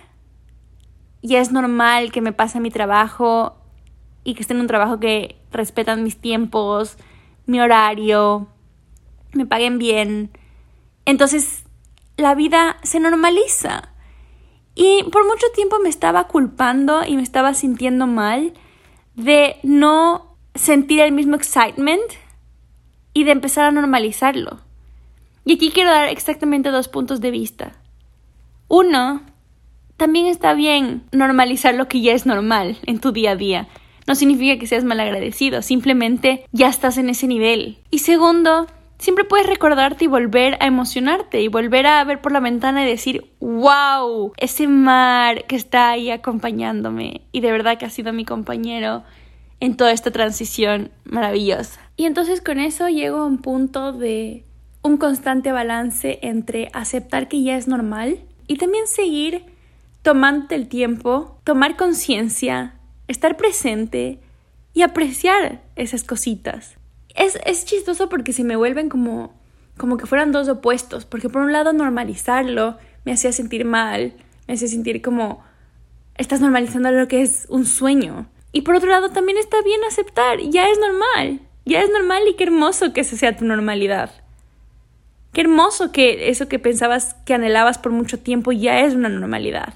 ya 1.21 1.39
es 1.39 1.51
normal 1.51 2.11
que 2.11 2.19
me 2.19 2.33
pase 2.33 2.59
mi 2.59 2.69
trabajo 2.69 3.55
y 4.25 4.33
que 4.33 4.41
esté 4.41 4.53
en 4.53 4.61
un 4.61 4.67
trabajo 4.67 4.99
que 4.99 5.37
respetan 5.51 6.03
mis 6.03 6.17
tiempos, 6.17 6.97
mi 7.45 7.61
horario, 7.61 8.47
me 9.33 9.45
paguen 9.45 9.77
bien. 9.77 10.31
Entonces, 11.05 11.63
la 12.17 12.35
vida 12.35 12.77
se 12.83 12.99
normaliza. 12.99 13.93
Y 14.75 15.03
por 15.11 15.25
mucho 15.25 15.45
tiempo 15.53 15.77
me 15.79 15.89
estaba 15.89 16.27
culpando 16.27 17.05
y 17.05 17.15
me 17.15 17.21
estaba 17.21 17.53
sintiendo 17.53 18.07
mal 18.07 18.53
de 19.15 19.57
no 19.61 20.35
sentir 20.55 20.99
el 21.01 21.11
mismo 21.11 21.35
excitement 21.35 22.01
y 23.13 23.23
de 23.23 23.31
empezar 23.31 23.65
a 23.65 23.71
normalizarlo. 23.71 24.59
Y 25.45 25.55
aquí 25.55 25.71
quiero 25.71 25.91
dar 25.91 26.09
exactamente 26.09 26.71
dos 26.71 26.87
puntos 26.87 27.21
de 27.21 27.31
vista. 27.31 27.73
Uno, 28.67 29.21
también 29.97 30.27
está 30.27 30.53
bien 30.53 31.03
normalizar 31.11 31.75
lo 31.75 31.87
que 31.87 32.01
ya 32.01 32.13
es 32.13 32.25
normal 32.25 32.77
en 32.85 32.99
tu 32.99 33.11
día 33.11 33.31
a 33.31 33.35
día. 33.35 33.67
No 34.07 34.15
significa 34.15 34.59
que 34.59 34.67
seas 34.67 34.83
malagradecido, 34.83 35.61
simplemente 35.61 36.45
ya 36.51 36.67
estás 36.67 36.97
en 36.97 37.09
ese 37.09 37.27
nivel. 37.27 37.77
Y 37.89 37.99
segundo, 37.99 38.67
siempre 38.97 39.25
puedes 39.25 39.47
recordarte 39.47 40.05
y 40.05 40.07
volver 40.07 40.57
a 40.59 40.65
emocionarte 40.65 41.41
y 41.41 41.47
volver 41.47 41.87
a 41.87 42.03
ver 42.03 42.21
por 42.21 42.31
la 42.31 42.39
ventana 42.39 42.83
y 42.83 42.89
decir, 42.89 43.25
wow, 43.39 44.33
ese 44.37 44.67
mar 44.67 45.45
que 45.45 45.55
está 45.55 45.91
ahí 45.91 46.09
acompañándome 46.09 47.21
y 47.31 47.41
de 47.41 47.51
verdad 47.51 47.77
que 47.77 47.85
ha 47.85 47.89
sido 47.89 48.13
mi 48.13 48.25
compañero 48.25 49.03
en 49.63 49.77
toda 49.77 49.93
esta 49.93 50.11
transición 50.11 50.91
maravillosa. 51.05 51.79
Y 51.95 52.03
entonces 52.03 52.41
con 52.41 52.59
eso 52.59 52.89
llego 52.89 53.19
a 53.19 53.25
un 53.25 53.37
punto 53.37 53.93
de 53.93 54.43
un 54.81 54.97
constante 54.97 55.53
balance 55.53 56.19
entre 56.21 56.69
aceptar 56.73 57.29
que 57.29 57.41
ya 57.43 57.55
es 57.55 57.69
normal 57.69 58.19
y 58.45 58.57
también 58.57 58.87
seguir 58.87 59.45
tomando 60.01 60.53
el 60.53 60.67
tiempo, 60.67 61.39
tomar 61.45 61.77
conciencia, 61.77 62.75
estar 63.07 63.37
presente 63.37 64.19
y 64.73 64.81
apreciar 64.81 65.63
esas 65.77 66.03
cositas. 66.03 66.75
Es, 67.15 67.39
es 67.45 67.63
chistoso 67.63 68.09
porque 68.09 68.33
se 68.33 68.43
me 68.43 68.57
vuelven 68.57 68.89
como, 68.89 69.33
como 69.77 69.95
que 69.95 70.07
fueran 70.07 70.33
dos 70.33 70.49
opuestos, 70.49 71.05
porque 71.05 71.29
por 71.29 71.41
un 71.41 71.53
lado 71.53 71.71
normalizarlo 71.71 72.75
me 73.05 73.13
hacía 73.13 73.31
sentir 73.31 73.63
mal, 73.63 74.13
me 74.45 74.55
hacía 74.55 74.67
sentir 74.67 75.01
como 75.01 75.41
estás 76.17 76.41
normalizando 76.41 76.91
lo 76.91 77.07
que 77.07 77.21
es 77.21 77.45
un 77.47 77.65
sueño. 77.65 78.27
Y 78.53 78.61
por 78.61 78.75
otro 78.75 78.89
lado 78.89 79.09
también 79.09 79.37
está 79.37 79.61
bien 79.63 79.81
aceptar, 79.83 80.39
ya 80.39 80.69
es 80.69 80.79
normal, 80.79 81.41
ya 81.65 81.81
es 81.81 81.89
normal 81.89 82.21
y 82.29 82.35
qué 82.35 82.45
hermoso 82.45 82.93
que 82.93 83.01
esa 83.01 83.17
sea 83.17 83.35
tu 83.35 83.43
normalidad. 83.43 84.11
Qué 85.33 85.41
hermoso 85.41 85.91
que 85.91 86.29
eso 86.29 86.47
que 86.47 86.59
pensabas 86.59 87.15
que 87.25 87.33
anhelabas 87.33 87.79
por 87.79 87.91
mucho 87.91 88.19
tiempo 88.19 88.51
ya 88.51 88.81
es 88.81 88.93
una 88.93 89.09
normalidad. 89.09 89.73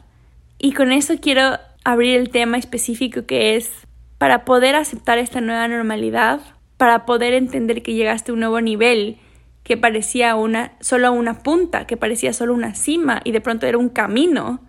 Y 0.60 0.74
con 0.74 0.92
eso 0.92 1.16
quiero 1.20 1.58
abrir 1.84 2.18
el 2.18 2.30
tema 2.30 2.58
específico 2.58 3.26
que 3.26 3.56
es 3.56 3.72
para 4.20 4.46
poder 4.46 4.76
aceptar 4.76 5.18
esta 5.18 5.42
nueva 5.42 5.68
normalidad, 5.68 6.40
para 6.78 7.06
poder 7.06 7.34
entender 7.34 7.82
que 7.82 7.96
llegaste 7.96 8.32
a 8.32 8.34
un 8.36 8.42
nuevo 8.42 8.62
nivel 8.62 9.18
que 9.64 9.78
parecía 9.78 10.36
una 10.36 10.74
solo 10.80 11.12
una 11.12 11.40
punta, 11.40 11.88
que 11.88 11.98
parecía 11.98 12.34
solo 12.34 12.54
una 12.54 12.76
cima 12.76 13.22
y 13.24 13.32
de 13.32 13.42
pronto 13.42 13.66
era 13.66 13.80
un 13.80 13.90
camino, 13.90 14.60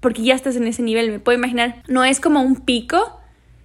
porque 0.00 0.22
ya 0.22 0.34
estás 0.34 0.56
en 0.56 0.66
ese 0.66 0.82
nivel, 0.82 1.10
me 1.10 1.20
puedo 1.20 1.38
imaginar, 1.38 1.82
no 1.88 2.04
es 2.04 2.20
como 2.20 2.42
un 2.42 2.56
pico, 2.56 3.20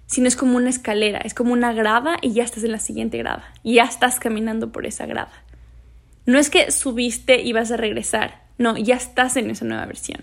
sino 0.06 0.28
es 0.28 0.36
como 0.36 0.56
una 0.56 0.70
escalera, 0.70 1.18
es 1.18 1.34
como 1.34 1.52
una 1.52 1.72
grada 1.72 2.16
y 2.22 2.32
ya 2.32 2.44
estás 2.44 2.62
en 2.64 2.72
la 2.72 2.78
siguiente 2.78 3.18
grada, 3.18 3.52
ya 3.64 3.84
estás 3.84 4.20
caminando 4.20 4.70
por 4.70 4.86
esa 4.86 5.06
grada. 5.06 5.32
No 6.26 6.38
es 6.38 6.50
que 6.50 6.70
subiste 6.70 7.42
y 7.42 7.52
vas 7.52 7.70
a 7.70 7.76
regresar, 7.76 8.42
no, 8.58 8.76
ya 8.76 8.96
estás 8.96 9.36
en 9.36 9.50
esa 9.50 9.64
nueva 9.64 9.86
versión. 9.86 10.22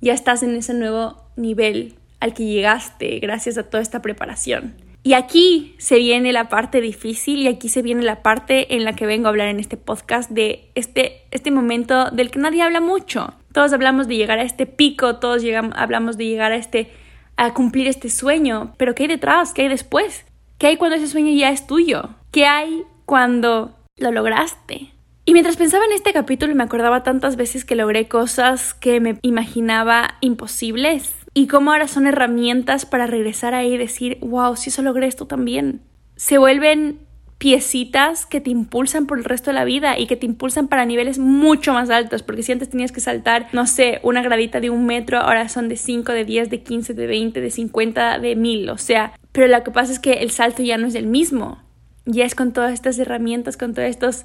Ya 0.00 0.14
estás 0.14 0.42
en 0.42 0.54
ese 0.56 0.74
nuevo 0.74 1.22
nivel 1.36 1.94
al 2.20 2.34
que 2.34 2.44
llegaste 2.44 3.18
gracias 3.18 3.58
a 3.58 3.64
toda 3.64 3.82
esta 3.82 4.02
preparación. 4.02 4.74
Y 5.04 5.14
aquí 5.14 5.74
se 5.78 5.96
viene 5.96 6.32
la 6.32 6.48
parte 6.48 6.80
difícil 6.80 7.40
y 7.40 7.48
aquí 7.48 7.68
se 7.68 7.82
viene 7.82 8.02
la 8.02 8.22
parte 8.22 8.76
en 8.76 8.84
la 8.84 8.94
que 8.94 9.06
vengo 9.06 9.26
a 9.26 9.30
hablar 9.30 9.48
en 9.48 9.58
este 9.58 9.76
podcast 9.76 10.30
de 10.30 10.70
este, 10.76 11.22
este 11.32 11.50
momento 11.50 12.10
del 12.10 12.30
que 12.30 12.38
nadie 12.38 12.62
habla 12.62 12.80
mucho. 12.80 13.34
Todos 13.52 13.72
hablamos 13.72 14.08
de 14.08 14.16
llegar 14.16 14.38
a 14.38 14.42
este 14.42 14.66
pico, 14.66 15.16
todos 15.16 15.42
hablamos 15.74 16.16
de 16.16 16.26
llegar 16.26 16.52
a 16.52 16.56
este 16.56 16.90
a 17.36 17.54
cumplir 17.54 17.88
este 17.88 18.10
sueño, 18.10 18.74
pero 18.76 18.94
¿qué 18.94 19.04
hay 19.04 19.08
detrás? 19.08 19.52
¿Qué 19.52 19.62
hay 19.62 19.68
después? 19.68 20.24
¿Qué 20.58 20.68
hay 20.68 20.76
cuando 20.76 20.96
ese 20.96 21.08
sueño 21.08 21.32
ya 21.32 21.50
es 21.50 21.66
tuyo? 21.66 22.10
¿Qué 22.30 22.46
hay 22.46 22.84
cuando 23.04 23.76
lo 23.96 24.12
lograste? 24.12 24.92
Y 25.24 25.32
mientras 25.32 25.56
pensaba 25.56 25.84
en 25.84 25.92
este 25.92 26.12
capítulo 26.12 26.54
me 26.54 26.64
acordaba 26.64 27.02
tantas 27.02 27.36
veces 27.36 27.64
que 27.64 27.76
logré 27.76 28.08
cosas 28.08 28.74
que 28.74 29.00
me 29.00 29.18
imaginaba 29.22 30.16
imposibles 30.20 31.14
y 31.32 31.46
cómo 31.46 31.72
ahora 31.72 31.88
son 31.88 32.06
herramientas 32.06 32.86
para 32.86 33.06
regresar 33.06 33.54
ahí 33.54 33.74
y 33.74 33.78
decir, 33.78 34.18
wow, 34.20 34.56
si 34.56 34.70
eso 34.70 34.82
logré 34.82 35.06
esto 35.06 35.26
también. 35.26 35.82
Se 36.16 36.38
vuelven 36.38 36.98
piecitas 37.42 38.24
que 38.24 38.40
te 38.40 38.50
impulsan 38.50 39.06
por 39.06 39.18
el 39.18 39.24
resto 39.24 39.50
de 39.50 39.54
la 39.54 39.64
vida 39.64 39.98
y 39.98 40.06
que 40.06 40.14
te 40.14 40.26
impulsan 40.26 40.68
para 40.68 40.86
niveles 40.86 41.18
mucho 41.18 41.72
más 41.72 41.90
altos, 41.90 42.22
porque 42.22 42.44
si 42.44 42.52
antes 42.52 42.70
tenías 42.70 42.92
que 42.92 43.00
saltar, 43.00 43.48
no 43.50 43.66
sé, 43.66 43.98
una 44.04 44.22
gradita 44.22 44.60
de 44.60 44.70
un 44.70 44.86
metro, 44.86 45.18
ahora 45.18 45.48
son 45.48 45.68
de 45.68 45.76
5, 45.76 46.12
de 46.12 46.24
10, 46.24 46.50
de 46.50 46.62
15, 46.62 46.94
de 46.94 47.06
20, 47.08 47.40
de 47.40 47.50
50, 47.50 48.20
de 48.20 48.36
1000, 48.36 48.70
o 48.70 48.78
sea, 48.78 49.18
pero 49.32 49.48
lo 49.48 49.64
que 49.64 49.72
pasa 49.72 49.92
es 49.92 49.98
que 49.98 50.12
el 50.12 50.30
salto 50.30 50.62
ya 50.62 50.78
no 50.78 50.86
es 50.86 50.94
el 50.94 51.08
mismo, 51.08 51.60
ya 52.06 52.24
es 52.24 52.36
con 52.36 52.52
todas 52.52 52.72
estas 52.74 52.96
herramientas, 53.00 53.56
con 53.56 53.74
todos 53.74 53.88
estos 53.88 54.24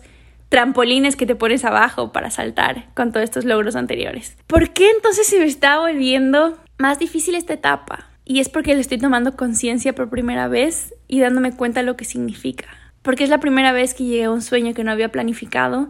trampolines 0.50 1.15
que 1.15 1.25
te 1.25 1.33
pones 1.33 1.65
abajo 1.65 2.12
para 2.12 2.29
saltar 2.29 2.93
con 2.93 3.12
todos 3.12 3.24
estos 3.24 3.45
logros 3.45 3.75
anteriores. 3.75 4.38
¿Por 4.45 4.74
qué 4.74 4.91
entonces 4.91 5.25
se 5.25 5.39
me 5.39 5.45
está 5.45 5.79
volviendo 5.79 6.59
más 6.77 7.00
difícil 7.00 7.33
esta 7.33 7.55
etapa? 7.55 8.12
Y 8.25 8.41
es 8.41 8.50
porque 8.50 8.75
le 8.75 8.81
estoy 8.81 9.00
tomando 9.00 9.36
conciencia 9.36 9.95
por 9.95 10.12
primera 10.12 10.47
vez 10.47 10.93
y 11.07 11.19
dándome 11.19 11.55
cuenta 11.55 11.79
de 11.79 11.88
lo 11.88 11.97
que 11.97 12.05
significa. 12.05 12.67
Porque 13.08 13.24
es 13.24 13.30
la 13.30 13.40
primera 13.40 13.72
vez 13.72 13.94
que 13.94 14.04
llegué 14.04 14.26
a 14.26 14.32
un 14.32 14.42
sueño 14.42 14.74
que 14.74 14.84
no 14.84 14.92
había 14.92 15.14
planificado. 15.14 15.88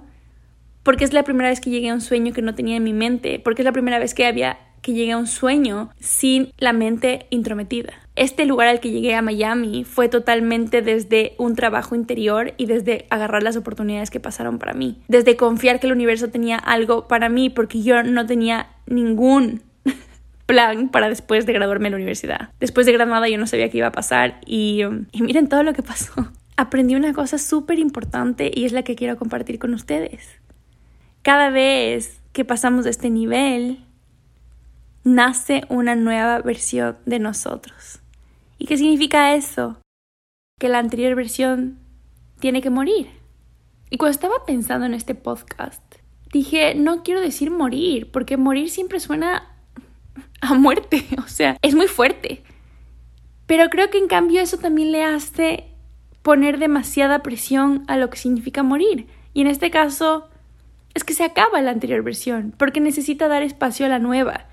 Porque 0.84 1.04
es 1.04 1.14
la 1.14 1.24
primera 1.24 1.50
vez 1.50 1.60
que 1.60 1.72
llegué 1.72 1.90
a 1.90 1.96
un 1.96 2.02
sueño 2.02 2.32
que 2.32 2.44
no 2.44 2.54
tenía 2.54 2.76
en 2.76 2.84
mi 2.84 2.94
mente. 2.94 3.42
Porque 3.44 3.64
es 3.64 3.66
la 3.66 3.72
primera 3.72 3.98
vez 3.98 4.14
que 4.14 4.28
había 4.28 4.60
que 4.84 4.94
llegué 4.94 5.14
a 5.14 5.18
un 5.18 5.26
sueño 5.26 5.90
sin 6.00 6.54
la 6.60 6.74
mente 6.74 7.26
intrometida. 7.32 7.94
Este 8.16 8.46
lugar 8.46 8.68
al 8.68 8.80
que 8.80 8.92
llegué 8.92 9.16
a 9.16 9.24
Miami 9.24 9.84
fue 9.84 10.10
totalmente 10.10 10.84
desde 10.84 11.34
un 11.40 11.56
trabajo 11.56 11.96
interior 11.96 12.54
y 12.56 12.68
desde 12.68 13.08
agarrar 13.10 13.42
las 13.42 13.58
oportunidades 13.58 14.12
que 14.12 14.20
pasaron 14.20 14.60
para 14.60 14.76
mí. 14.76 15.02
Desde 15.08 15.38
confiar 15.38 15.80
que 15.80 15.88
el 15.88 15.94
universo 15.94 16.30
tenía 16.30 16.58
algo 16.58 17.08
para 17.08 17.30
mí 17.30 17.50
porque 17.50 17.82
yo 17.82 18.04
no 18.04 18.28
tenía 18.28 18.68
ningún 18.86 19.64
plan 20.46 20.90
para 20.90 21.10
después 21.10 21.48
de 21.48 21.54
graduarme 21.54 21.88
en 21.88 21.94
la 21.94 21.98
universidad. 21.98 22.50
Después 22.60 22.86
de 22.86 22.94
graduada 22.94 23.28
yo 23.28 23.40
no 23.40 23.48
sabía 23.48 23.72
qué 23.72 23.80
iba 23.80 23.88
a 23.88 23.92
pasar 23.92 24.40
y, 24.46 24.84
y 25.12 25.24
miren 25.24 25.50
todo 25.50 25.64
lo 25.64 25.74
que 25.74 25.82
pasó. 25.82 26.14
Aprendí 26.58 26.96
una 26.96 27.14
cosa 27.14 27.38
súper 27.38 27.78
importante 27.78 28.52
y 28.54 28.66
es 28.66 28.72
la 28.72 28.84
que 28.84 28.96
quiero 28.96 29.18
compartir 29.18 29.60
con 29.60 29.76
ustedes. 29.76 30.28
Cada 31.22 31.52
vez 31.52 32.20
que 32.34 32.46
pasamos 32.46 32.84
de 32.84 32.90
este 32.90 33.12
nivel, 33.12 33.86
nace 35.04 35.64
una 35.70 35.96
nueva 35.96 36.40
versión 36.40 36.98
de 37.06 37.20
nosotros. 37.20 38.00
¿Y 38.58 38.66
qué 38.66 38.76
significa 38.76 39.36
eso? 39.36 39.78
Que 40.60 40.68
la 40.68 40.80
anterior 40.80 41.16
versión 41.16 41.78
tiene 42.40 42.62
que 42.62 42.72
morir. 42.72 43.12
Y 43.90 43.98
cuando 43.98 44.12
estaba 44.12 44.46
pensando 44.46 44.86
en 44.86 44.96
este 44.96 45.14
podcast, 45.14 45.84
dije, 46.32 46.74
no 46.74 47.04
quiero 47.04 47.22
decir 47.22 47.52
morir, 47.52 48.12
porque 48.12 48.36
morir 48.36 48.70
siempre 48.70 49.00
suena 49.00 49.56
a 50.42 50.54
muerte, 50.56 51.06
o 51.24 51.28
sea, 51.28 51.58
es 51.62 51.76
muy 51.76 51.88
fuerte. 51.88 52.44
Pero 53.46 53.70
creo 53.70 53.90
que 53.90 53.98
en 54.00 54.08
cambio 54.08 54.42
eso 54.42 54.58
también 54.58 54.92
le 54.92 55.04
hace 55.04 55.77
poner 56.28 56.60
demasiada 56.60 57.24
presión 57.24 57.86
a 57.88 57.96
lo 57.96 58.10
que 58.10 58.18
significa 58.18 58.62
morir. 58.62 59.08
Y 59.34 59.40
en 59.40 59.48
este 59.48 59.72
caso 59.72 60.28
es 60.94 61.06
que 61.06 61.14
se 61.14 61.24
acaba 61.24 61.62
la 61.62 61.72
anterior 61.72 62.04
versión, 62.04 62.54
porque 62.58 62.82
necesita 62.82 63.30
dar 63.30 63.44
espacio 63.44 63.86
a 63.86 63.90
la 63.90 64.00
nueva. 64.00 64.48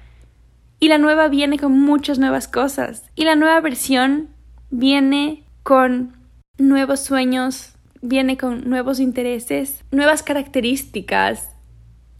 Y 0.78 0.86
la 0.86 0.98
nueva 0.98 1.26
viene 1.26 1.58
con 1.58 1.76
muchas 1.80 2.20
nuevas 2.20 2.46
cosas. 2.46 3.10
Y 3.16 3.24
la 3.24 3.34
nueva 3.34 3.60
versión 3.60 4.28
viene 4.70 5.42
con 5.64 6.16
nuevos 6.58 7.00
sueños, 7.00 7.74
viene 8.02 8.36
con 8.36 8.70
nuevos 8.70 9.00
intereses, 9.00 9.82
nuevas 9.90 10.22
características, 10.22 11.50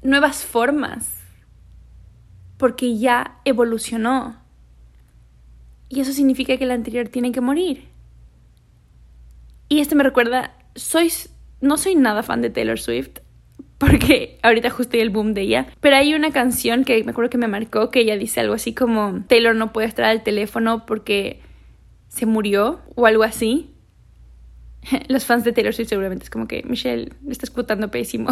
nuevas 0.02 0.44
formas. 0.44 1.20
Porque 2.58 2.98
ya 2.98 3.38
evolucionó. 3.44 4.34
Y 5.88 6.00
eso 6.00 6.12
significa 6.12 6.56
que 6.56 6.66
la 6.66 6.74
anterior 6.74 7.06
tiene 7.06 7.30
que 7.30 7.40
morir. 7.40 7.93
Y 9.74 9.80
esto 9.80 9.96
me 9.96 10.04
recuerda, 10.04 10.52
soy, 10.76 11.12
no 11.60 11.76
soy 11.78 11.96
nada 11.96 12.22
fan 12.22 12.40
de 12.42 12.48
Taylor 12.48 12.78
Swift, 12.78 13.18
porque 13.78 14.38
ahorita 14.44 14.70
justo 14.70 14.96
hay 14.96 15.02
el 15.02 15.10
boom 15.10 15.34
de 15.34 15.40
ella. 15.40 15.66
Pero 15.80 15.96
hay 15.96 16.14
una 16.14 16.30
canción 16.30 16.84
que 16.84 17.02
me 17.02 17.10
acuerdo 17.10 17.28
que 17.28 17.38
me 17.38 17.48
marcó 17.48 17.90
que 17.90 17.98
ella 17.98 18.16
dice 18.16 18.38
algo 18.38 18.54
así 18.54 18.72
como 18.72 19.24
Taylor 19.26 19.56
no 19.56 19.72
puede 19.72 19.88
estar 19.88 20.04
al 20.04 20.22
teléfono 20.22 20.86
porque 20.86 21.40
se 22.06 22.24
murió 22.24 22.82
o 22.94 23.06
algo 23.06 23.24
así. 23.24 23.74
Los 25.08 25.24
fans 25.24 25.42
de 25.42 25.50
Taylor 25.50 25.74
Swift 25.74 25.88
seguramente 25.88 26.22
es 26.22 26.30
como 26.30 26.46
que 26.46 26.62
Michelle, 26.62 27.10
me 27.22 27.32
estás 27.32 27.50
escuchando 27.50 27.90
pésimo. 27.90 28.30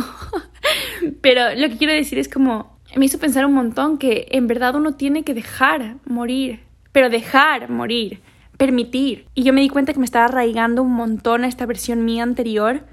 Pero 1.23 1.57
lo 1.57 1.69
que 1.71 1.77
quiero 1.77 1.93
decir 1.93 2.21
es 2.21 2.29
como 2.29 2.79
me 2.95 3.07
hizo 3.07 3.19
pensar 3.19 3.47
un 3.47 3.55
montón 3.55 3.99
que 3.99 4.29
en 4.31 4.47
verdad 4.47 4.77
uno 4.77 4.95
tiene 4.95 5.25
que 5.25 5.35
dejar 5.35 5.97
morir, 6.05 6.61
pero 6.93 7.11
dejar 7.11 7.69
morir, 7.69 8.21
permitir. 8.63 9.27
Y 9.35 9.43
yo 9.43 9.53
me 9.53 9.61
di 9.61 9.69
cuenta 9.69 9.93
que 9.93 9.99
me 9.99 10.05
estaba 10.05 10.27
arraigando 10.27 10.85
un 10.85 10.93
montón 10.93 11.43
a 11.43 11.49
esta 11.49 11.67
versión 11.67 12.05
mía 12.05 12.23
anterior 12.23 12.85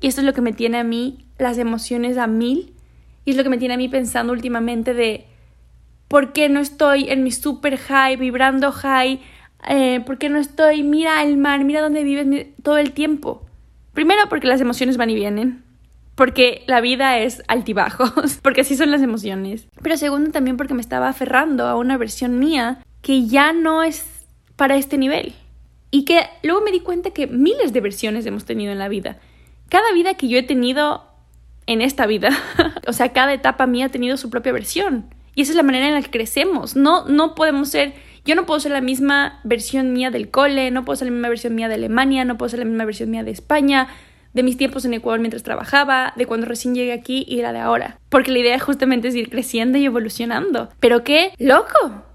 y 0.00 0.06
esto 0.06 0.20
es 0.20 0.24
lo 0.24 0.32
que 0.34 0.40
me 0.40 0.52
tiene 0.52 0.78
a 0.78 0.84
mí 0.84 1.26
las 1.36 1.58
emociones 1.58 2.16
a 2.16 2.28
mil 2.28 2.74
y 3.24 3.32
es 3.32 3.36
lo 3.36 3.42
que 3.42 3.48
me 3.48 3.58
tiene 3.58 3.74
a 3.74 3.76
mí 3.76 3.88
pensando 3.88 4.32
últimamente 4.32 4.94
de 4.94 5.26
por 6.06 6.32
qué 6.32 6.48
no 6.48 6.60
estoy 6.60 7.10
en 7.10 7.24
mi 7.24 7.32
super 7.32 7.76
high, 7.76 8.14
vibrando 8.14 8.70
high, 8.70 9.20
eh, 9.68 9.98
por 10.06 10.18
qué 10.18 10.28
no 10.28 10.38
estoy, 10.38 10.84
mira 10.84 11.20
el 11.24 11.36
mar, 11.36 11.64
mira 11.64 11.80
dónde 11.82 12.04
vives 12.04 12.46
todo 12.62 12.78
el 12.78 12.92
tiempo. 12.92 13.44
Primero 13.94 14.28
porque 14.28 14.46
las 14.46 14.60
emociones 14.60 14.96
van 14.96 15.10
y 15.10 15.16
vienen, 15.16 15.64
porque 16.14 16.62
la 16.68 16.80
vida 16.80 17.18
es 17.18 17.42
altibajos, 17.48 18.38
porque 18.42 18.60
así 18.60 18.76
son 18.76 18.92
las 18.92 19.02
emociones. 19.02 19.66
Pero 19.82 19.96
segundo 19.96 20.30
también 20.30 20.56
porque 20.56 20.74
me 20.74 20.82
estaba 20.82 21.08
aferrando 21.08 21.66
a 21.66 21.74
una 21.74 21.96
versión 21.96 22.38
mía 22.38 22.78
que 23.02 23.26
ya 23.26 23.52
no 23.52 23.82
es 23.82 24.15
para 24.56 24.76
este 24.76 24.98
nivel. 24.98 25.34
Y 25.90 26.04
que 26.04 26.26
luego 26.42 26.62
me 26.62 26.72
di 26.72 26.80
cuenta 26.80 27.10
que 27.10 27.26
miles 27.26 27.72
de 27.72 27.80
versiones 27.80 28.26
hemos 28.26 28.44
tenido 28.44 28.72
en 28.72 28.78
la 28.78 28.88
vida. 28.88 29.18
Cada 29.68 29.92
vida 29.92 30.14
que 30.14 30.28
yo 30.28 30.38
he 30.38 30.42
tenido 30.42 31.04
en 31.66 31.80
esta 31.80 32.06
vida, 32.06 32.30
o 32.86 32.92
sea, 32.92 33.12
cada 33.12 33.32
etapa 33.32 33.66
mía 33.66 33.86
ha 33.86 33.90
tenido 33.90 34.16
su 34.16 34.30
propia 34.30 34.52
versión. 34.52 35.14
Y 35.34 35.42
esa 35.42 35.52
es 35.52 35.56
la 35.56 35.62
manera 35.62 35.86
en 35.86 35.94
la 35.94 36.02
que 36.02 36.10
crecemos. 36.10 36.76
No, 36.76 37.04
no 37.06 37.34
podemos 37.34 37.68
ser, 37.68 37.94
yo 38.24 38.34
no 38.34 38.46
puedo 38.46 38.58
ser 38.58 38.72
la 38.72 38.80
misma 38.80 39.40
versión 39.44 39.92
mía 39.92 40.10
del 40.10 40.30
cole, 40.30 40.70
no 40.70 40.84
puedo 40.84 40.96
ser 40.96 41.08
la 41.08 41.12
misma 41.12 41.28
versión 41.28 41.54
mía 41.54 41.68
de 41.68 41.74
Alemania, 41.74 42.24
no 42.24 42.38
puedo 42.38 42.48
ser 42.48 42.60
la 42.60 42.64
misma 42.64 42.86
versión 42.86 43.10
mía 43.10 43.22
de 43.22 43.32
España, 43.32 43.88
de 44.32 44.42
mis 44.42 44.56
tiempos 44.56 44.84
en 44.86 44.94
Ecuador 44.94 45.20
mientras 45.20 45.42
trabajaba, 45.42 46.14
de 46.16 46.26
cuando 46.26 46.46
recién 46.46 46.74
llegué 46.74 46.92
aquí 46.92 47.26
y 47.28 47.42
la 47.42 47.52
de 47.52 47.58
ahora. 47.58 47.98
Porque 48.08 48.30
la 48.30 48.38
idea 48.38 48.58
justamente 48.58 49.08
es 49.08 49.14
ir 49.14 49.28
creciendo 49.28 49.76
y 49.76 49.84
evolucionando. 49.84 50.70
Pero 50.80 51.04
qué 51.04 51.32
loco. 51.38 52.05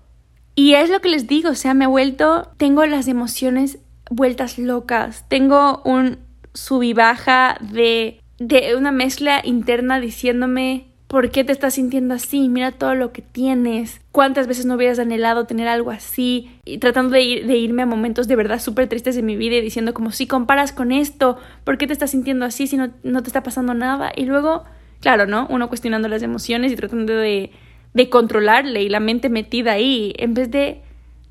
Y 0.55 0.73
es 0.73 0.89
lo 0.89 0.99
que 0.99 1.09
les 1.09 1.27
digo, 1.27 1.49
o 1.49 1.55
sea, 1.55 1.73
me 1.73 1.85
he 1.85 1.87
vuelto, 1.87 2.49
tengo 2.57 2.85
las 2.85 3.07
emociones 3.07 3.79
vueltas 4.09 4.57
locas, 4.57 5.25
tengo 5.29 5.81
un 5.85 6.19
sub 6.53 6.93
baja 6.93 7.57
de, 7.61 8.19
de 8.37 8.75
una 8.75 8.91
mezcla 8.91 9.41
interna 9.43 9.99
diciéndome 9.99 10.91
¿Por 11.11 11.29
qué 11.29 11.43
te 11.43 11.51
estás 11.51 11.73
sintiendo 11.73 12.13
así? 12.13 12.47
Mira 12.47 12.71
todo 12.71 12.95
lo 12.95 13.11
que 13.11 13.21
tienes. 13.21 13.99
¿Cuántas 14.13 14.47
veces 14.47 14.65
no 14.65 14.75
hubieras 14.75 14.97
anhelado 14.97 15.43
tener 15.43 15.67
algo 15.67 15.91
así? 15.91 16.49
Y 16.63 16.77
tratando 16.77 17.15
de, 17.15 17.21
ir, 17.21 17.47
de 17.47 17.57
irme 17.57 17.81
a 17.81 17.85
momentos 17.85 18.29
de 18.29 18.37
verdad 18.37 18.61
súper 18.61 18.87
tristes 18.87 19.17
de 19.17 19.21
mi 19.21 19.35
vida 19.35 19.57
y 19.57 19.61
diciendo 19.61 19.93
como 19.93 20.13
si 20.13 20.25
comparas 20.25 20.71
con 20.71 20.93
esto, 20.93 21.37
¿por 21.65 21.77
qué 21.77 21.85
te 21.85 21.91
estás 21.91 22.11
sintiendo 22.11 22.45
así 22.45 22.65
si 22.65 22.77
no, 22.77 22.91
no 23.03 23.23
te 23.23 23.27
está 23.27 23.43
pasando 23.43 23.73
nada? 23.73 24.13
Y 24.15 24.23
luego, 24.23 24.63
claro, 25.01 25.25
¿no? 25.25 25.47
Uno 25.49 25.67
cuestionando 25.67 26.07
las 26.07 26.23
emociones 26.23 26.71
y 26.71 26.77
tratando 26.77 27.11
de, 27.11 27.51
de 27.93 28.09
controlarle 28.09 28.83
y 28.83 28.89
la 28.89 28.99
mente 28.99 29.29
metida 29.29 29.73
ahí 29.73 30.13
en 30.17 30.33
vez 30.33 30.49
de 30.51 30.81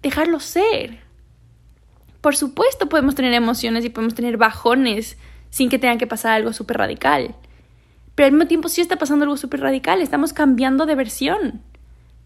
dejarlo 0.03 0.41
ser. 0.41 0.99
Por 2.21 2.37
supuesto 2.37 2.89
podemos 2.89 3.15
tener 3.15 3.33
emociones 3.33 3.85
y 3.85 3.91
podemos 3.91 4.15
tener 4.15 4.37
bajones 4.37 5.17
sin 5.51 5.69
que 5.69 5.79
tengan 5.79 5.99
que 5.99 6.07
pasar 6.07 6.33
algo 6.33 6.53
súper 6.53 6.79
radical 6.79 7.35
pero 8.21 8.27
al 8.27 8.33
mismo 8.33 8.49
tiempo 8.49 8.69
sí 8.69 8.83
está 8.83 8.97
pasando 8.97 9.23
algo 9.23 9.39
súper 9.39 9.61
radical, 9.61 10.03
estamos 10.03 10.35
cambiando 10.35 10.85
de 10.85 10.95
versión. 10.95 11.63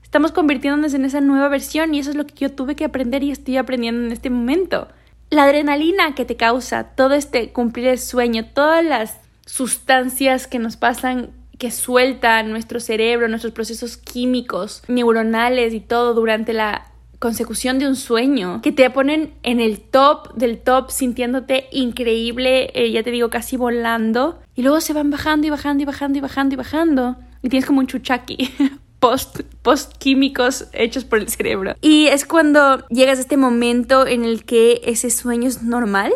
Estamos 0.02 0.32
convirtiéndonos 0.32 0.92
en 0.92 1.04
esa 1.04 1.20
nueva 1.20 1.46
versión 1.46 1.94
y 1.94 2.00
eso 2.00 2.10
es 2.10 2.16
lo 2.16 2.26
que 2.26 2.34
yo 2.34 2.50
tuve 2.50 2.74
que 2.74 2.84
aprender 2.84 3.22
y 3.22 3.30
estoy 3.30 3.58
aprendiendo 3.58 4.04
en 4.04 4.10
este 4.10 4.28
momento. 4.28 4.88
La 5.30 5.44
adrenalina 5.44 6.16
que 6.16 6.24
te 6.24 6.34
causa 6.34 6.82
todo 6.96 7.14
este 7.14 7.52
cumplir 7.52 7.86
el 7.86 8.00
sueño, 8.00 8.44
todas 8.44 8.84
las 8.84 9.20
sustancias 9.46 10.48
que 10.48 10.58
nos 10.58 10.76
pasan 10.76 11.30
que 11.58 11.70
sueltan 11.70 12.50
nuestro 12.50 12.80
cerebro, 12.80 13.28
nuestros 13.28 13.52
procesos 13.52 13.96
químicos, 13.96 14.82
neuronales 14.88 15.74
y 15.74 15.80
todo 15.80 16.14
durante 16.14 16.52
la 16.52 16.86
consecución 17.18 17.78
de 17.78 17.88
un 17.88 17.96
sueño, 17.96 18.60
que 18.60 18.70
te 18.70 18.88
ponen 18.90 19.32
en 19.42 19.58
el 19.58 19.80
top 19.80 20.34
del 20.34 20.58
top, 20.58 20.90
sintiéndote 20.90 21.68
increíble, 21.72 22.70
eh, 22.74 22.90
ya 22.90 23.02
te 23.02 23.10
digo, 23.10 23.30
casi 23.30 23.56
volando, 23.56 24.40
y 24.54 24.60
luego 24.60 24.82
se 24.82 24.92
van 24.92 25.10
bajando 25.10 25.46
y 25.46 25.50
bajando 25.50 25.82
y 25.82 25.86
bajando 25.86 26.18
y 26.18 26.20
bajando 26.20 26.54
y 26.54 26.56
bajando, 26.56 27.16
y 27.42 27.48
tienes 27.48 27.66
como 27.66 27.80
un 27.80 27.86
chuchaki. 27.86 28.50
Post, 29.00 29.40
post 29.60 29.98
químicos 29.98 30.68
hechos 30.72 31.04
por 31.04 31.18
el 31.18 31.28
cerebro. 31.28 31.74
Y 31.82 32.06
es 32.06 32.24
cuando 32.24 32.88
llegas 32.88 33.18
a 33.18 33.20
este 33.20 33.36
momento 33.36 34.06
en 34.06 34.24
el 34.24 34.46
que 34.46 34.80
ese 34.84 35.10
sueño 35.10 35.46
es 35.46 35.62
normal 35.62 36.10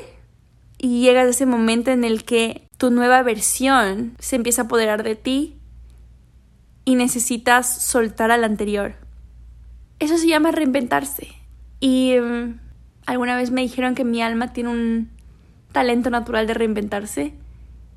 y 0.79 1.03
llegas 1.03 1.27
a 1.27 1.31
ese 1.31 1.45
momento 1.45 1.91
en 1.91 2.05
el 2.05 2.25
que 2.25 2.68
tu 2.79 2.91
nueva 2.91 3.23
versión 3.23 4.15
se 4.21 4.37
empieza 4.37 4.63
a 4.63 4.65
apoderar 4.67 5.03
de 5.03 5.17
ti 5.17 5.59
y 6.85 6.95
necesitas 6.95 7.83
soltar 7.83 8.31
a 8.31 8.39
la 8.39 8.47
anterior. 8.47 8.95
Eso 9.99 10.17
se 10.17 10.29
llama 10.29 10.53
reinventarse. 10.53 11.29
Y 11.81 12.15
mm, 12.19 12.61
alguna 13.05 13.37
vez 13.37 13.51
me 13.51 13.61
dijeron 13.61 13.95
que 13.95 14.05
mi 14.05 14.23
alma 14.23 14.53
tiene 14.53 14.71
un 14.71 15.11
talento 15.73 16.09
natural 16.09 16.47
de 16.47 16.55
reinventarse. 16.55 17.35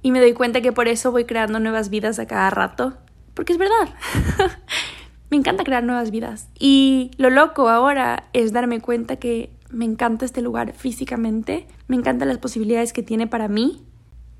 Y 0.01 0.11
me 0.11 0.19
doy 0.19 0.33
cuenta 0.33 0.61
que 0.61 0.71
por 0.71 0.87
eso 0.87 1.11
voy 1.11 1.25
creando 1.25 1.59
nuevas 1.59 1.89
vidas 1.91 2.17
a 2.17 2.25
cada 2.25 2.49
rato. 2.49 2.97
Porque 3.35 3.53
es 3.53 3.59
verdad. 3.59 3.95
me 5.29 5.37
encanta 5.37 5.63
crear 5.63 5.83
nuevas 5.83 6.09
vidas. 6.09 6.49
Y 6.59 7.11
lo 7.17 7.29
loco 7.29 7.69
ahora 7.69 8.25
es 8.33 8.51
darme 8.51 8.81
cuenta 8.81 9.17
que 9.17 9.51
me 9.69 9.85
encanta 9.85 10.25
este 10.25 10.41
lugar 10.41 10.73
físicamente. 10.73 11.67
Me 11.87 11.95
encantan 11.95 12.29
las 12.29 12.39
posibilidades 12.39 12.93
que 12.93 13.03
tiene 13.03 13.27
para 13.27 13.47
mí. 13.47 13.85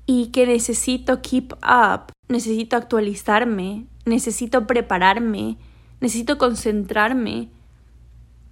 Y 0.06 0.28
que 0.28 0.46
necesito 0.46 1.22
keep 1.22 1.52
up. 1.62 2.12
Necesito 2.28 2.76
actualizarme. 2.76 3.86
Necesito 4.04 4.66
prepararme 4.66 5.58
necesito 6.02 6.36
concentrarme 6.36 7.48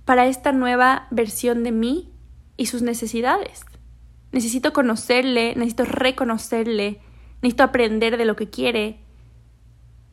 para 0.04 0.26
esta 0.26 0.52
nueva 0.52 1.08
versión 1.10 1.64
de 1.64 1.72
mí 1.72 2.08
y 2.56 2.66
sus 2.66 2.80
necesidades. 2.80 3.66
Necesito 4.30 4.72
conocerle, 4.72 5.54
necesito 5.56 5.84
reconocerle, 5.84 7.00
necesito 7.42 7.64
aprender 7.64 8.16
de 8.16 8.24
lo 8.24 8.36
que 8.36 8.48
quiere 8.48 9.00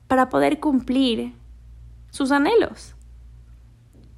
para 0.08 0.30
poder 0.30 0.60
cumplir 0.60 1.34
sus 2.10 2.32
anhelos. 2.32 2.96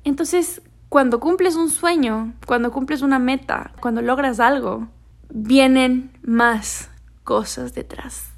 Entonces, 0.05 0.61
cuando 0.87 1.19
cumples 1.19 1.57
un 1.57 1.69
sueño, 1.69 2.33
cuando 2.47 2.71
cumples 2.71 3.01
una 3.01 3.19
meta, 3.19 3.73
cuando 3.81 4.01
logras 4.01 4.39
algo, 4.39 4.87
vienen 5.29 6.17
más 6.23 6.89
cosas 7.29 7.75
detrás. 7.75 8.31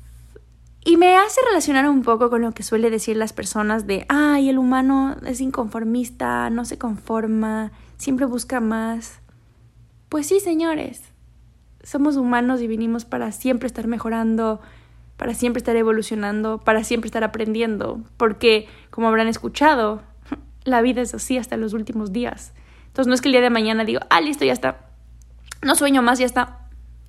Y 0.83 0.97
me 0.97 1.15
hace 1.15 1.39
relacionar 1.47 1.87
un 1.87 2.01
poco 2.01 2.29
con 2.29 2.41
lo 2.41 2.51
que 2.51 2.61
suele 2.61 2.89
decir 2.89 3.15
las 3.15 3.31
personas 3.31 3.87
de, 3.87 4.05
ay, 4.09 4.49
el 4.49 4.57
humano 4.57 5.15
es 5.25 5.39
inconformista, 5.39 6.49
no 6.49 6.65
se 6.65 6.77
conforma, 6.77 7.71
siempre 7.95 8.25
busca 8.25 8.59
más. 8.59 9.21
Pues 10.09 10.27
sí, 10.27 10.41
señores, 10.41 11.03
somos 11.81 12.17
humanos 12.17 12.61
y 12.61 12.67
vinimos 12.67 13.05
para 13.05 13.31
siempre 13.31 13.67
estar 13.67 13.87
mejorando, 13.87 14.59
para 15.15 15.35
siempre 15.35 15.59
estar 15.59 15.77
evolucionando, 15.77 16.57
para 16.57 16.83
siempre 16.83 17.07
estar 17.07 17.23
aprendiendo, 17.23 18.01
porque, 18.17 18.67
como 18.89 19.07
habrán 19.07 19.29
escuchado, 19.29 20.01
la 20.65 20.81
vida 20.81 21.01
es 21.01 21.13
así 21.13 21.37
hasta 21.37 21.55
los 21.55 21.71
últimos 21.71 22.11
días. 22.11 22.51
Entonces 22.87 23.07
no 23.07 23.13
es 23.13 23.21
que 23.21 23.29
el 23.29 23.33
día 23.33 23.41
de 23.41 23.51
mañana 23.51 23.85
digo, 23.85 24.01
ah, 24.09 24.19
listo, 24.19 24.43
ya 24.43 24.51
está. 24.51 24.89
No 25.61 25.75
sueño 25.75 26.01
más, 26.01 26.19
ya 26.19 26.25
está. 26.25 26.60